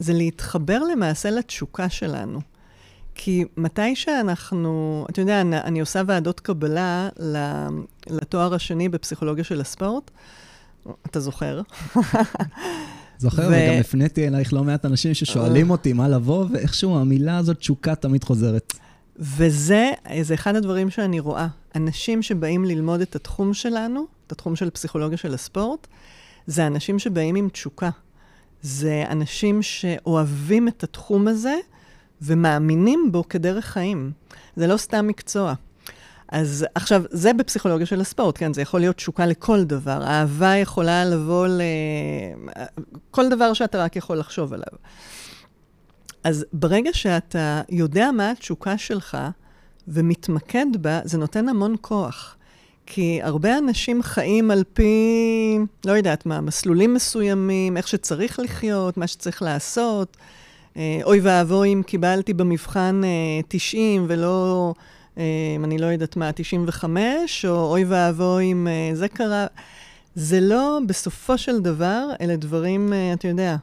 זה 0.03 0.13
להתחבר 0.13 0.79
למעשה 0.79 1.31
לתשוקה 1.31 1.89
שלנו. 1.89 2.41
כי 3.15 3.45
מתי 3.57 3.97
שאנחנו, 3.97 5.05
אתה 5.11 5.21
יודע, 5.21 5.41
אני, 5.41 5.59
אני 5.59 5.81
עושה 5.81 6.03
ועדות 6.07 6.41
קבלה 6.41 7.09
לתואר 8.07 8.55
השני 8.55 8.89
בפסיכולוגיה 8.89 9.45
של 9.45 9.61
הספורט, 9.61 10.11
אתה 11.07 11.21
זוכר? 11.21 11.61
זוכר, 13.19 13.43
ו... 13.43 13.53
וגם 13.53 13.75
הפניתי 13.81 14.29
אלייך 14.29 14.53
לא 14.53 14.65
מעט 14.65 14.85
אנשים 14.85 15.15
ששואלים 15.15 15.71
אותי 15.71 15.93
מה 15.93 16.09
לבוא, 16.09 16.47
ואיכשהו 16.53 16.99
המילה 16.99 17.39
הזאת, 17.39 17.59
תשוקה, 17.59 17.95
תמיד 17.95 18.25
חוזרת. 18.25 18.75
וזה 19.19 19.91
זה 20.23 20.35
אחד 20.35 20.57
הדברים 20.57 20.91
שאני 20.91 21.21
רואה. 21.21 21.47
אנשים 21.75 22.23
שבאים 22.23 22.65
ללמוד 22.65 23.01
את 23.01 23.17
התחום 23.17 23.55
שלנו, 23.55 24.07
את 24.27 24.33
התחום 24.33 24.57
של 24.57 24.71
פסיכולוגיה 24.71 25.19
של 25.19 25.35
הספורט, 25.35 25.87
זה 26.47 26.67
אנשים 26.67 26.99
שבאים 26.99 27.37
עם 27.37 27.49
תשוקה. 27.49 27.91
זה 28.63 29.05
אנשים 29.11 29.63
שאוהבים 29.63 30.69
את 30.69 30.85
התחום 30.85 31.29
הזה 31.29 31.55
ומאמינים 32.23 33.09
בו 33.13 33.29
כדרך 33.29 33.65
חיים. 33.65 34.13
זה 34.57 34.67
לא 34.67 34.77
סתם 34.77 35.07
מקצוע. 35.07 35.55
אז 36.29 36.67
עכשיו, 36.75 37.03
זה 37.11 37.33
בפסיכולוגיה 37.33 37.87
של 37.87 38.01
הספורט, 38.01 38.39
כן? 38.39 38.53
זה 38.53 38.63
יכול 38.63 38.81
להיות 38.81 38.97
תשוקה 38.97 39.27
לכל 39.27 39.65
דבר. 39.65 40.03
אהבה 40.05 40.57
יכולה 40.57 41.05
לבוא 41.05 41.47
ל... 41.47 41.61
כל 43.11 43.29
דבר 43.29 43.53
שאתה 43.53 43.85
רק 43.85 43.97
יכול 43.97 44.19
לחשוב 44.19 44.53
עליו. 44.53 44.79
אז 46.25 46.47
ברגע 46.53 46.91
שאתה 46.93 47.63
יודע 47.69 48.11
מה 48.11 48.31
התשוקה 48.31 48.79
שלך 48.79 49.19
ומתמקד 49.89 50.67
בה, 50.81 51.01
זה 51.05 51.19
נותן 51.19 51.49
המון 51.49 51.75
כוח. 51.81 52.37
כי 52.87 53.21
הרבה 53.23 53.59
אנשים 53.59 54.03
חיים 54.03 54.51
על 54.51 54.65
פי, 54.73 55.59
לא 55.85 55.93
יודעת 55.93 56.27
מה, 56.27 56.41
מסלולים 56.41 56.95
מסוימים, 56.95 57.77
איך 57.77 57.89
שצריך 57.89 58.41
לחיות, 58.41 58.97
מה 58.97 59.07
שצריך 59.07 59.43
לעשות. 59.43 60.17
אה, 60.77 61.01
אוי 61.05 61.21
ואבוי 61.21 61.73
אם 61.73 61.83
קיבלתי 61.87 62.35
במבחן 62.35 63.01
90 63.49 64.01
אה, 64.01 64.07
ולא 64.09 64.75
אם 65.57 65.65
אני 65.65 65.79
לא 65.79 65.87
יודעת 65.87 66.17
מה, 66.17 66.33
95, 66.33 67.45
או 67.45 67.71
אוי 67.71 67.85
ואבוי 67.85 68.53
אם 68.53 68.69
אה, 68.69 68.95
זה 68.95 69.09
קרה. 69.09 69.47
זה 70.15 70.41
לא, 70.41 70.79
בסופו 70.87 71.39
של 71.39 71.61
דבר, 71.61 72.09
אלה 72.21 72.37
דברים, 72.37 72.93
אה, 72.93 73.13
אתה 73.13 73.29
יודע, 73.29 73.57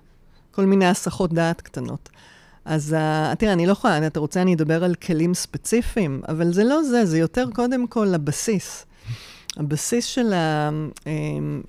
כל 0.52 0.66
מיני 0.66 0.86
הסחות 0.86 1.34
דעת 1.34 1.62
קטנות. 1.62 2.10
אז 2.66 2.96
תראה, 3.40 3.54
אני 3.54 3.66
לא 3.66 3.72
יכולה, 3.72 4.08
אתה 4.08 4.20
רוצה, 4.20 4.42
אני 4.42 4.56
אדבר 4.56 4.84
על 4.84 4.96
כלים 4.96 5.34
ספציפיים, 5.34 6.22
אבל 6.28 6.54
זה 6.54 6.64
לא 6.64 6.84
זה, 6.84 7.06
זה 7.06 7.20
יותר 7.20 7.46
קודם 7.54 7.88
כל 7.88 8.14
הבסיס. 8.14 8.86
הבסיס 9.58 10.06
של 10.06 10.34
ה, 10.34 10.70
um, 11.00 11.06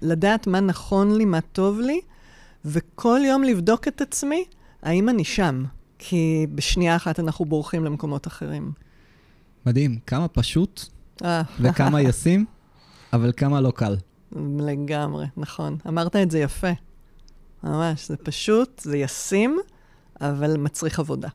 לדעת 0.03 0.47
מה 0.47 0.61
נכון 0.61 1.17
לי, 1.17 1.25
מה 1.25 1.41
טוב 1.41 1.81
לי, 1.81 2.01
וכל 2.65 3.21
יום 3.25 3.43
לבדוק 3.43 3.89
את 3.89 4.01
עצמי, 4.01 4.45
האם 4.83 5.09
אני 5.09 5.25
שם. 5.25 5.65
כי 5.99 6.47
בשנייה 6.55 6.97
אחת 6.97 7.21
אנחנו 7.21 7.45
בורחים 7.45 7.85
למקומות 7.85 8.27
אחרים. 8.27 8.73
מדהים, 9.67 9.99
כמה 10.07 10.29
פשוט 10.29 10.85
אה. 11.25 11.43
וכמה 11.61 12.01
ישים, 12.09 12.45
אבל 13.13 13.33
כמה 13.37 13.61
לא 13.61 13.71
קל. 13.71 13.97
לגמרי, 14.59 15.27
נכון. 15.37 15.77
אמרת 15.89 16.17
את 16.17 16.31
זה 16.31 16.39
יפה. 16.39 16.71
ממש, 17.65 18.09
זה 18.09 18.17
פשוט, 18.17 18.81
זה 18.85 18.97
ישים, 18.97 19.59
אבל 20.21 20.57
מצריך 20.57 20.99
עבודה. 20.99 21.29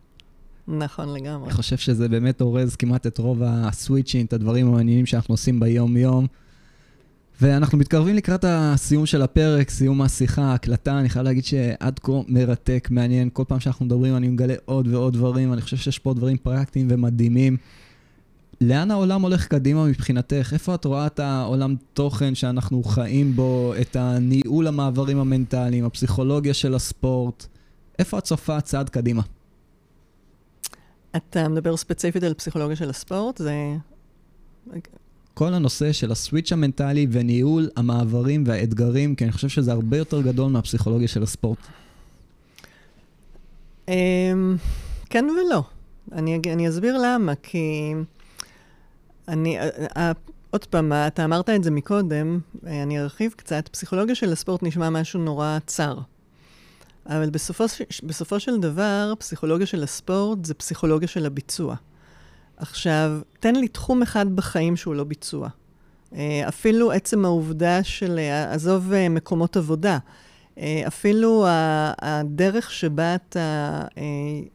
נכון 0.67 1.13
לגמרי. 1.13 1.45
אני 1.45 1.53
חושב 1.53 1.77
שזה 1.77 2.09
באמת 2.09 2.41
אורז 2.41 2.75
כמעט 2.75 3.07
את 3.07 3.17
רוב 3.17 3.41
הסוויצ'ים, 3.45 4.25
את 4.25 4.33
הדברים 4.33 4.67
המעניינים 4.67 5.05
שאנחנו 5.05 5.33
עושים 5.33 5.59
ביום-יום. 5.59 6.27
ואנחנו 7.41 7.77
מתקרבים 7.77 8.15
לקראת 8.15 8.45
הסיום 8.47 9.05
של 9.05 9.21
הפרק, 9.21 9.69
סיום 9.69 10.01
השיחה, 10.01 10.41
ההקלטה. 10.41 10.99
אני 10.99 11.09
חייב 11.09 11.25
להגיד 11.25 11.45
שעד 11.45 11.99
כה 11.99 12.11
מרתק, 12.27 12.87
מעניין. 12.91 13.29
כל 13.33 13.43
פעם 13.47 13.59
שאנחנו 13.59 13.85
מדברים 13.85 14.15
אני 14.15 14.27
מגלה 14.27 14.53
עוד 14.65 14.87
ועוד 14.87 15.13
דברים. 15.13 15.53
אני 15.53 15.61
חושב 15.61 15.77
שיש 15.77 15.99
פה 15.99 16.13
דברים 16.13 16.37
פרקטיים 16.37 16.87
ומדהימים. 16.89 17.57
לאן 18.61 18.91
העולם 18.91 19.21
הולך 19.21 19.47
קדימה 19.47 19.85
מבחינתך? 19.85 20.49
איפה 20.53 20.75
את 20.75 20.85
רואה 20.85 21.07
את 21.07 21.19
העולם 21.19 21.75
תוכן 21.93 22.35
שאנחנו 22.35 22.83
חיים 22.83 23.35
בו, 23.35 23.73
את 23.81 23.95
הניהול 23.95 24.67
המעברים 24.67 25.19
המנטליים, 25.19 25.85
הפסיכולוגיה 25.85 26.53
של 26.53 26.75
הספורט? 26.75 27.45
איפה 27.99 28.17
את 28.17 28.23
צופה 28.23 28.61
צעד 28.61 28.89
קדימה? 28.89 29.21
אתה 31.15 31.47
מדבר 31.49 31.77
ספציפית 31.77 32.23
על 32.23 32.33
פסיכולוגיה 32.33 32.75
של 32.75 32.89
הספורט? 32.89 33.37
זה... 33.37 33.75
כל 35.33 35.53
הנושא 35.53 35.91
של 35.91 36.11
הסוויץ' 36.11 36.51
המנטלי 36.51 37.07
וניהול 37.11 37.69
המעברים 37.75 38.43
והאתגרים, 38.47 39.15
כי 39.15 39.23
אני 39.23 39.31
חושב 39.31 39.49
שזה 39.49 39.71
הרבה 39.71 39.97
יותר 39.97 40.21
גדול 40.21 40.51
מהפסיכולוגיה 40.51 41.07
של 41.07 41.23
הספורט. 41.23 41.57
אמ, 43.87 44.55
כן 45.09 45.25
ולא. 45.25 45.63
אני, 46.11 46.39
אני 46.53 46.69
אסביר 46.69 46.97
למה, 47.03 47.33
כי 47.35 47.93
אני, 49.27 49.59
אה, 49.59 49.69
אה, 49.97 50.11
עוד 50.51 50.65
פעם, 50.65 50.93
אתה 50.93 51.25
אמרת 51.25 51.49
את 51.49 51.63
זה 51.63 51.71
מקודם, 51.71 52.39
אה, 52.67 52.83
אני 52.83 52.99
ארחיב 52.99 53.33
קצת. 53.37 53.67
פסיכולוגיה 53.67 54.15
של 54.15 54.31
הספורט 54.31 54.63
נשמע 54.63 54.89
משהו 54.89 55.19
נורא 55.19 55.57
צר. 55.65 55.97
אבל 57.05 57.29
בסופו, 57.29 57.63
בסופו 58.03 58.39
של 58.39 58.59
דבר, 58.59 59.13
פסיכולוגיה 59.19 59.67
של 59.67 59.83
הספורט 59.83 60.45
זה 60.45 60.53
פסיכולוגיה 60.53 61.07
של 61.07 61.25
הביצוע. 61.25 61.75
עכשיו, 62.57 63.19
תן 63.39 63.55
לי 63.55 63.67
תחום 63.67 64.01
אחד 64.01 64.35
בחיים 64.35 64.75
שהוא 64.75 64.95
לא 64.95 65.03
ביצוע. 65.03 65.49
אפילו 66.47 66.91
עצם 66.91 67.25
העובדה 67.25 67.83
של, 67.83 68.19
עזוב 68.49 68.93
מקומות 69.09 69.57
עבודה, 69.57 69.97
אפילו 70.87 71.45
הדרך 71.99 72.71
שבה 72.71 73.15
אתה 73.15 73.81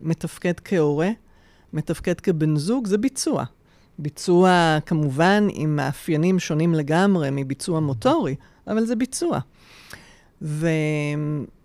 מתפקד 0.00 0.52
כהורה, 0.64 1.10
מתפקד 1.72 2.20
כבן 2.20 2.56
זוג, 2.56 2.86
זה 2.86 2.98
ביצוע. 2.98 3.44
ביצוע 3.98 4.78
כמובן 4.86 5.46
עם 5.52 5.76
מאפיינים 5.76 6.38
שונים 6.38 6.74
לגמרי 6.74 7.28
מביצוע 7.32 7.80
מוטורי, 7.80 8.34
אבל 8.66 8.84
זה 8.84 8.96
ביצוע. 8.96 9.38
ו... 10.42 10.68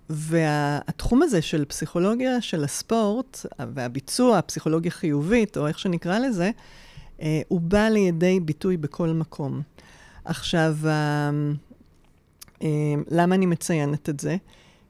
והתחום 0.09 1.21
הזה 1.21 1.41
של 1.41 1.65
פסיכולוגיה 1.65 2.41
של 2.41 2.63
הספורט, 2.63 3.45
והביצוע, 3.73 4.41
פסיכולוגיה 4.41 4.91
חיובית, 4.91 5.57
או 5.57 5.67
איך 5.67 5.79
שנקרא 5.79 6.19
לזה, 6.19 6.51
אה, 7.21 7.41
הוא 7.47 7.61
בא 7.61 7.87
לידי 7.87 8.39
ביטוי 8.39 8.77
בכל 8.77 9.09
מקום. 9.09 9.61
עכשיו, 10.25 10.75
אה, 10.85 11.29
אה, 12.61 12.67
למה 13.11 13.35
אני 13.35 13.45
מציינת 13.45 14.09
את 14.09 14.19
זה? 14.19 14.35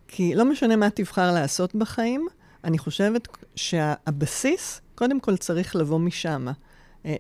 כי 0.07 0.35
לא 0.35 0.45
משנה 0.45 0.75
מה 0.75 0.89
תבחר 0.89 1.31
לעשות 1.31 1.75
בחיים, 1.75 2.27
אני 2.63 2.77
חושבת 2.77 3.27
שהבסיס, 3.55 4.81
קודם 4.95 5.19
כל 5.19 5.37
צריך 5.37 5.75
לבוא 5.75 5.99
משם. 5.99 6.47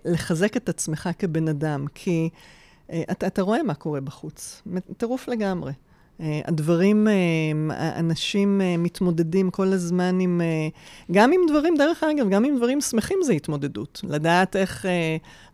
לחזק 0.05 0.57
את 0.57 0.69
עצמך 0.69 1.09
כבן 1.19 1.47
אדם, 1.47 1.85
כי 1.95 2.29
אתה, 3.11 3.27
אתה 3.27 3.41
רואה 3.41 3.63
מה 3.63 3.73
קורה 3.73 4.01
בחוץ, 4.01 4.61
טירוף 4.97 5.27
לגמרי. 5.27 5.71
אה, 6.21 6.41
הדברים, 6.45 7.07
אנשים 7.71 8.61
מתמודדים 8.77 9.51
כל 9.51 9.73
הזמן 9.73 10.19
עם, 10.19 10.41
גם 11.11 11.31
עם 11.31 11.39
דברים, 11.49 11.75
דרך 11.77 12.03
אגב, 12.03 12.29
גם 12.29 12.45
עם 12.45 12.57
דברים 12.57 12.81
שמחים 12.81 13.17
זה 13.23 13.33
התמודדות. 13.33 14.01
לדעת 14.03 14.55
איך 14.55 14.85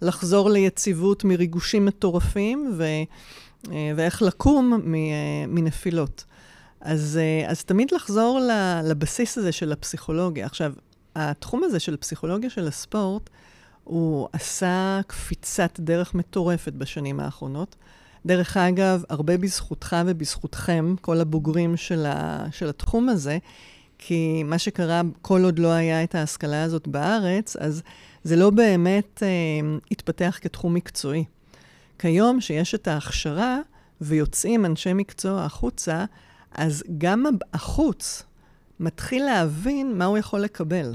לחזור 0.01 0.49
ליציבות 0.49 1.24
מריגושים 1.24 1.86
מטורפים 1.86 2.74
ו, 2.78 2.84
ואיך 3.95 4.22
לקום 4.22 4.82
מנפילות. 5.47 6.24
אז, 6.82 7.20
אז 7.47 7.64
תמיד 7.64 7.91
לחזור 7.91 8.39
לבסיס 8.84 9.38
הזה 9.38 9.51
של 9.51 9.72
הפסיכולוגיה. 9.72 10.45
עכשיו, 10.45 10.74
התחום 11.16 11.64
הזה 11.64 11.80
של 11.80 11.97
פסיכולוגיה 11.97 12.49
של 12.49 12.68
הספורט, 12.68 13.30
הוא 13.84 14.28
עשה 14.34 15.01
קפיצת 15.07 15.80
דרך 15.80 16.16
מטורפת 16.16 16.74
בשנים 16.74 17.20
האחרונות. 17.20 17.76
דרך 18.26 18.57
אגב, 18.57 19.03
הרבה 19.09 19.38
בזכותך 19.38 19.95
ובזכותכם, 20.05 20.95
כל 21.01 21.22
הבוגרים 21.22 21.78
של, 21.78 22.05
ה, 22.05 22.45
של 22.51 22.69
התחום 22.69 23.09
הזה, 23.09 23.38
כי 23.97 24.43
מה 24.43 24.57
שקרה, 24.57 25.01
כל 25.22 25.43
עוד 25.43 25.59
לא 25.59 25.72
היה 25.72 26.03
את 26.03 26.15
ההשכלה 26.15 26.63
הזאת 26.63 26.88
בארץ, 26.88 27.55
אז 27.55 27.82
זה 28.24 28.36
לא 28.36 28.49
באמת 28.49 29.24
אה, 29.24 29.78
התפתח 29.91 30.39
כתחום 30.41 30.74
מקצועי. 30.74 31.24
כיום, 31.99 32.41
שיש 32.41 32.76
את 32.76 32.88
ההכשרה 32.88 33.59
ויוצאים 34.01 34.65
אנשי 34.65 34.93
מקצוע 34.93 35.43
החוצה, 35.43 36.05
אז 36.51 36.84
גם 36.97 37.26
החוץ 37.53 38.24
מתחיל 38.80 39.26
להבין 39.26 39.97
מה 39.97 40.05
הוא 40.05 40.17
יכול 40.17 40.39
לקבל. 40.39 40.93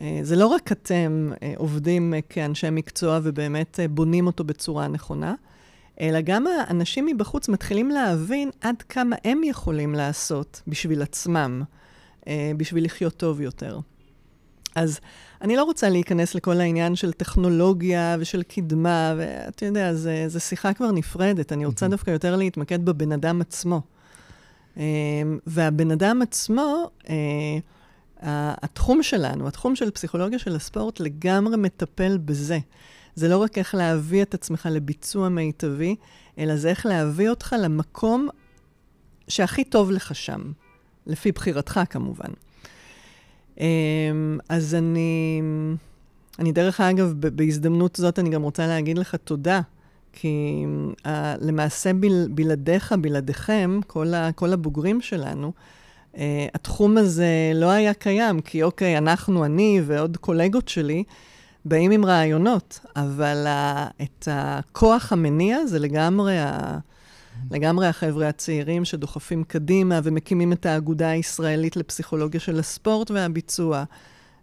אה, 0.00 0.20
זה 0.22 0.36
לא 0.36 0.46
רק 0.46 0.72
אתם 0.72 1.30
אה, 1.42 1.52
עובדים 1.56 2.14
אה, 2.14 2.20
כאנשי 2.28 2.70
מקצוע 2.70 3.20
ובאמת 3.22 3.80
בונים 3.90 4.26
אותו 4.26 4.44
בצורה 4.44 4.88
נכונה, 4.88 5.34
אלא 6.00 6.20
גם 6.20 6.46
האנשים 6.46 7.06
מבחוץ 7.06 7.48
מתחילים 7.48 7.90
להבין 7.90 8.50
עד 8.60 8.82
כמה 8.82 9.16
הם 9.24 9.44
יכולים 9.44 9.94
לעשות 9.94 10.62
בשביל 10.66 11.02
עצמם, 11.02 11.62
בשביל 12.56 12.84
לחיות 12.84 13.16
טוב 13.16 13.40
יותר. 13.40 13.78
אז 14.74 15.00
אני 15.42 15.56
לא 15.56 15.64
רוצה 15.64 15.88
להיכנס 15.88 16.34
לכל 16.34 16.60
העניין 16.60 16.96
של 16.96 17.12
טכנולוגיה 17.12 18.16
ושל 18.20 18.42
קדמה, 18.42 19.14
ואתה 19.18 19.66
יודע, 19.66 19.94
זו 20.28 20.40
שיחה 20.40 20.72
כבר 20.72 20.92
נפרדת. 20.92 21.52
אני 21.52 21.66
רוצה 21.66 21.88
דווקא 21.88 22.10
יותר 22.10 22.36
להתמקד 22.36 22.84
בבן 22.84 23.12
אדם 23.12 23.40
עצמו. 23.40 23.80
והבן 25.46 25.90
אדם 25.90 26.22
עצמו, 26.22 26.90
התחום 28.22 29.02
שלנו, 29.02 29.48
התחום 29.48 29.76
של 29.76 29.90
פסיכולוגיה 29.90 30.38
של 30.38 30.56
הספורט, 30.56 31.00
לגמרי 31.00 31.56
מטפל 31.56 32.18
בזה. 32.18 32.58
זה 33.14 33.28
לא 33.28 33.38
רק 33.38 33.58
איך 33.58 33.74
להביא 33.74 34.22
את 34.22 34.34
עצמך 34.34 34.68
לביצוע 34.70 35.28
מיטבי, 35.28 35.96
אלא 36.38 36.56
זה 36.56 36.68
איך 36.68 36.86
להביא 36.86 37.30
אותך 37.30 37.56
למקום 37.58 38.28
שהכי 39.28 39.64
טוב 39.64 39.90
לך 39.90 40.14
שם, 40.14 40.52
לפי 41.06 41.32
בחירתך 41.32 41.80
כמובן. 41.90 42.30
אמ, 43.60 44.38
אז 44.48 44.74
אני, 44.74 45.42
אני 46.38 46.52
דרך 46.52 46.80
אגב, 46.80 47.14
בהזדמנות 47.18 47.96
זאת 47.96 48.18
אני 48.18 48.30
גם 48.30 48.42
רוצה 48.42 48.66
להגיד 48.66 48.98
לך 48.98 49.14
תודה, 49.14 49.60
כי 50.12 50.64
uh, 50.90 51.08
למעשה 51.40 51.92
בל, 51.92 52.28
בלעדיך, 52.30 52.94
בלעדיכם, 53.00 53.80
כל, 53.86 54.14
ה, 54.14 54.32
כל 54.32 54.52
הבוגרים 54.52 55.00
שלנו, 55.00 55.52
Uh, 56.14 56.18
התחום 56.54 56.98
הזה 56.98 57.52
לא 57.54 57.70
היה 57.70 57.94
קיים, 57.94 58.40
כי 58.40 58.62
אוקיי, 58.62 58.98
אנחנו, 58.98 59.44
אני 59.44 59.80
ועוד 59.86 60.16
קולגות 60.16 60.68
שלי, 60.68 61.04
באים 61.64 61.90
עם 61.90 62.04
רעיונות, 62.04 62.80
אבל 62.96 63.46
uh, 63.46 64.02
את 64.02 64.28
הכוח 64.30 65.12
המניע 65.12 65.66
זה 65.66 65.78
לגמרי, 65.78 66.38
ה, 66.38 66.78
לגמרי 67.50 67.86
החבר'ה 67.86 68.28
הצעירים 68.28 68.84
שדוחפים 68.84 69.44
קדימה 69.44 70.00
ומקימים 70.04 70.52
את 70.52 70.66
האגודה 70.66 71.10
הישראלית 71.10 71.76
לפסיכולוגיה 71.76 72.40
של 72.40 72.58
הספורט 72.58 73.10
והביצוע. 73.10 73.84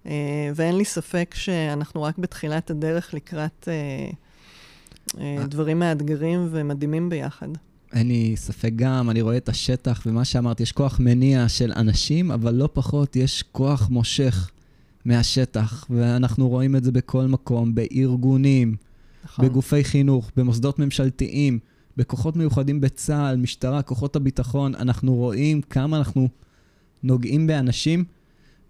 Uh, 0.03 0.09
ואין 0.55 0.77
לי 0.77 0.85
ספק 0.85 1.35
שאנחנו 1.37 2.03
רק 2.03 2.17
בתחילת 2.17 2.69
הדרך 2.69 3.13
לקראת 3.13 3.67
uh, 3.67 5.09
uh, 5.09 5.17
דברים 5.47 5.79
מאתגרים 5.79 6.47
ומדהימים 6.51 7.09
ביחד. 7.09 7.47
אין 7.93 8.07
לי 8.07 8.33
ספק 8.35 8.71
גם, 8.75 9.09
אני 9.09 9.21
רואה 9.21 9.37
את 9.37 9.49
השטח, 9.49 10.03
ומה 10.05 10.25
שאמרת, 10.25 10.59
יש 10.59 10.71
כוח 10.71 10.99
מניע 10.99 11.49
של 11.49 11.73
אנשים, 11.75 12.31
אבל 12.31 12.53
לא 12.53 12.69
פחות, 12.73 13.15
יש 13.15 13.43
כוח 13.51 13.89
מושך 13.89 14.49
מהשטח, 15.07 15.85
ואנחנו 15.89 16.49
רואים 16.49 16.75
את 16.75 16.83
זה 16.83 16.91
בכל 16.91 17.25
מקום, 17.25 17.75
בארגונים, 17.75 18.75
נכון. 19.23 19.45
בגופי 19.45 19.83
חינוך, 19.83 20.31
במוסדות 20.35 20.79
ממשלתיים, 20.79 21.59
בכוחות 21.97 22.35
מיוחדים 22.35 22.81
בצה"ל, 22.81 23.37
משטרה, 23.37 23.81
כוחות 23.81 24.15
הביטחון, 24.15 24.75
אנחנו 24.75 25.15
רואים 25.15 25.61
כמה 25.61 25.97
אנחנו 25.97 26.29
נוגעים 27.03 27.47
באנשים, 27.47 28.03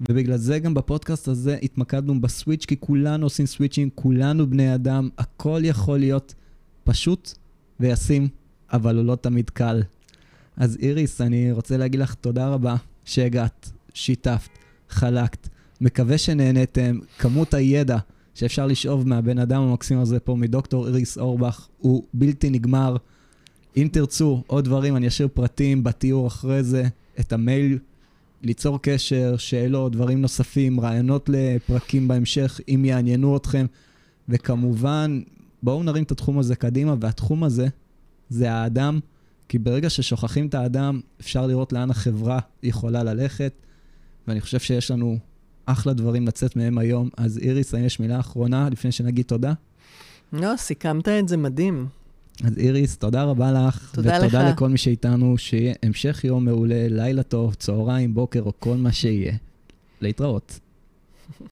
ובגלל 0.02 0.38
זה 0.38 0.60
גם 0.60 0.74
בפודקאסט 0.74 1.28
הזה 1.28 1.58
התמקדנו 1.64 2.22
בסוויץ', 2.22 2.66
כי 2.66 2.76
כולנו 2.80 3.26
עושים 3.26 3.46
סוויצ'ים, 3.46 3.90
כולנו 3.96 4.50
בני 4.50 4.76
אדם, 4.76 5.10
הכל 5.18 5.62
יכול 5.64 6.00
להיות 6.00 6.34
פשוט 6.84 7.34
וישים 7.80 8.28
אבל 8.74 8.98
הוא 8.98 9.06
לא 9.06 9.16
תמיד 9.16 9.50
קל. 9.50 9.84
אז 10.58 10.78
איריס, 10.82 11.22
אני 11.22 11.52
רוצה 11.52 11.78
להגיד 11.78 12.00
לך 12.00 12.14
תודה 12.14 12.48
רבה 12.48 12.76
שהגעת, 13.06 13.72
שיתפת, 13.94 14.50
חלקת. 14.90 15.48
מקווה 15.82 16.18
שנהניתם. 16.18 17.00
כמות 17.20 17.54
הידע 17.54 17.98
שאפשר 18.34 18.68
לשאוב 18.68 19.08
מהבן 19.08 19.40
אדם 19.40 19.62
המקסים 19.62 20.00
הזה 20.00 20.20
פה, 20.20 20.36
מדוקטור 20.36 20.88
איריס 20.88 21.18
אורבך, 21.18 21.68
הוא 21.78 22.04
בלתי 22.14 22.50
נגמר. 22.50 22.98
אם 23.78 23.88
תרצו 23.92 24.44
עוד 24.48 24.66
דברים, 24.66 24.96
אני 24.96 25.08
אשאיר 25.08 25.28
פרטים 25.34 25.84
בתיאור 25.84 26.28
אחרי 26.28 26.64
זה, 26.64 26.84
את 27.20 27.34
המייל, 27.34 27.80
ליצור 28.44 28.80
קשר, 28.82 29.36
שאלות, 29.38 29.92
דברים 29.92 30.22
נוספים, 30.22 30.80
רעיונות 30.80 31.30
לפרקים 31.34 32.08
בהמשך, 32.08 32.60
אם 32.68 32.86
יעניינו 32.86 33.38
אתכם. 33.38 33.66
וכמובן, 34.30 35.22
בואו 35.64 35.84
נרים 35.84 36.04
את 36.04 36.12
התחום 36.12 36.40
הזה 36.40 36.56
קדימה, 36.56 36.96
והתחום 37.00 37.44
הזה 37.44 37.68
זה 38.30 38.52
האדם, 38.52 39.00
כי 39.50 39.60
ברגע 39.60 39.90
ששוכחים 39.90 40.48
את 40.48 40.56
האדם, 40.56 41.02
אפשר 41.22 41.48
לראות 41.48 41.74
לאן 41.74 41.90
החברה 41.90 42.40
יכולה 42.64 43.04
ללכת, 43.04 43.54
ואני 44.28 44.42
חושב 44.42 44.60
שיש 44.60 44.92
לנו 44.92 45.18
אחלה 45.68 45.94
דברים 45.94 46.28
לצאת 46.28 46.56
מהם 46.56 46.78
היום. 46.78 47.10
אז 47.18 47.38
איריס, 47.38 47.74
האם 47.74 47.86
יש 47.86 48.00
מילה 48.00 48.20
אחרונה 48.20 48.70
לפני 48.70 48.92
שנגיד 48.92 49.26
תודה? 49.26 49.54
לא, 50.34 50.58
סיכמת 50.58 51.08
את 51.08 51.28
זה 51.28 51.38
מדהים. 51.38 51.88
אז 52.44 52.58
איריס, 52.58 52.98
תודה 52.98 53.24
רבה 53.24 53.52
לך. 53.52 53.92
תודה 53.94 54.20
ותודה 54.22 54.44
לך. 54.44 54.54
לכל 54.54 54.70
מי 54.70 54.78
שאיתנו, 54.78 55.38
שיהיה 55.38 55.74
המשך 55.84 56.24
יום 56.24 56.46
מעולה, 56.46 56.88
לילה 56.90 57.24
טוב, 57.24 57.54
צהריים, 57.54 58.14
בוקר 58.14 58.42
או 58.42 58.52
כל 58.60 58.78
מה 58.78 58.92
שיהיה. 58.92 59.34
להתראות. 60.02 60.60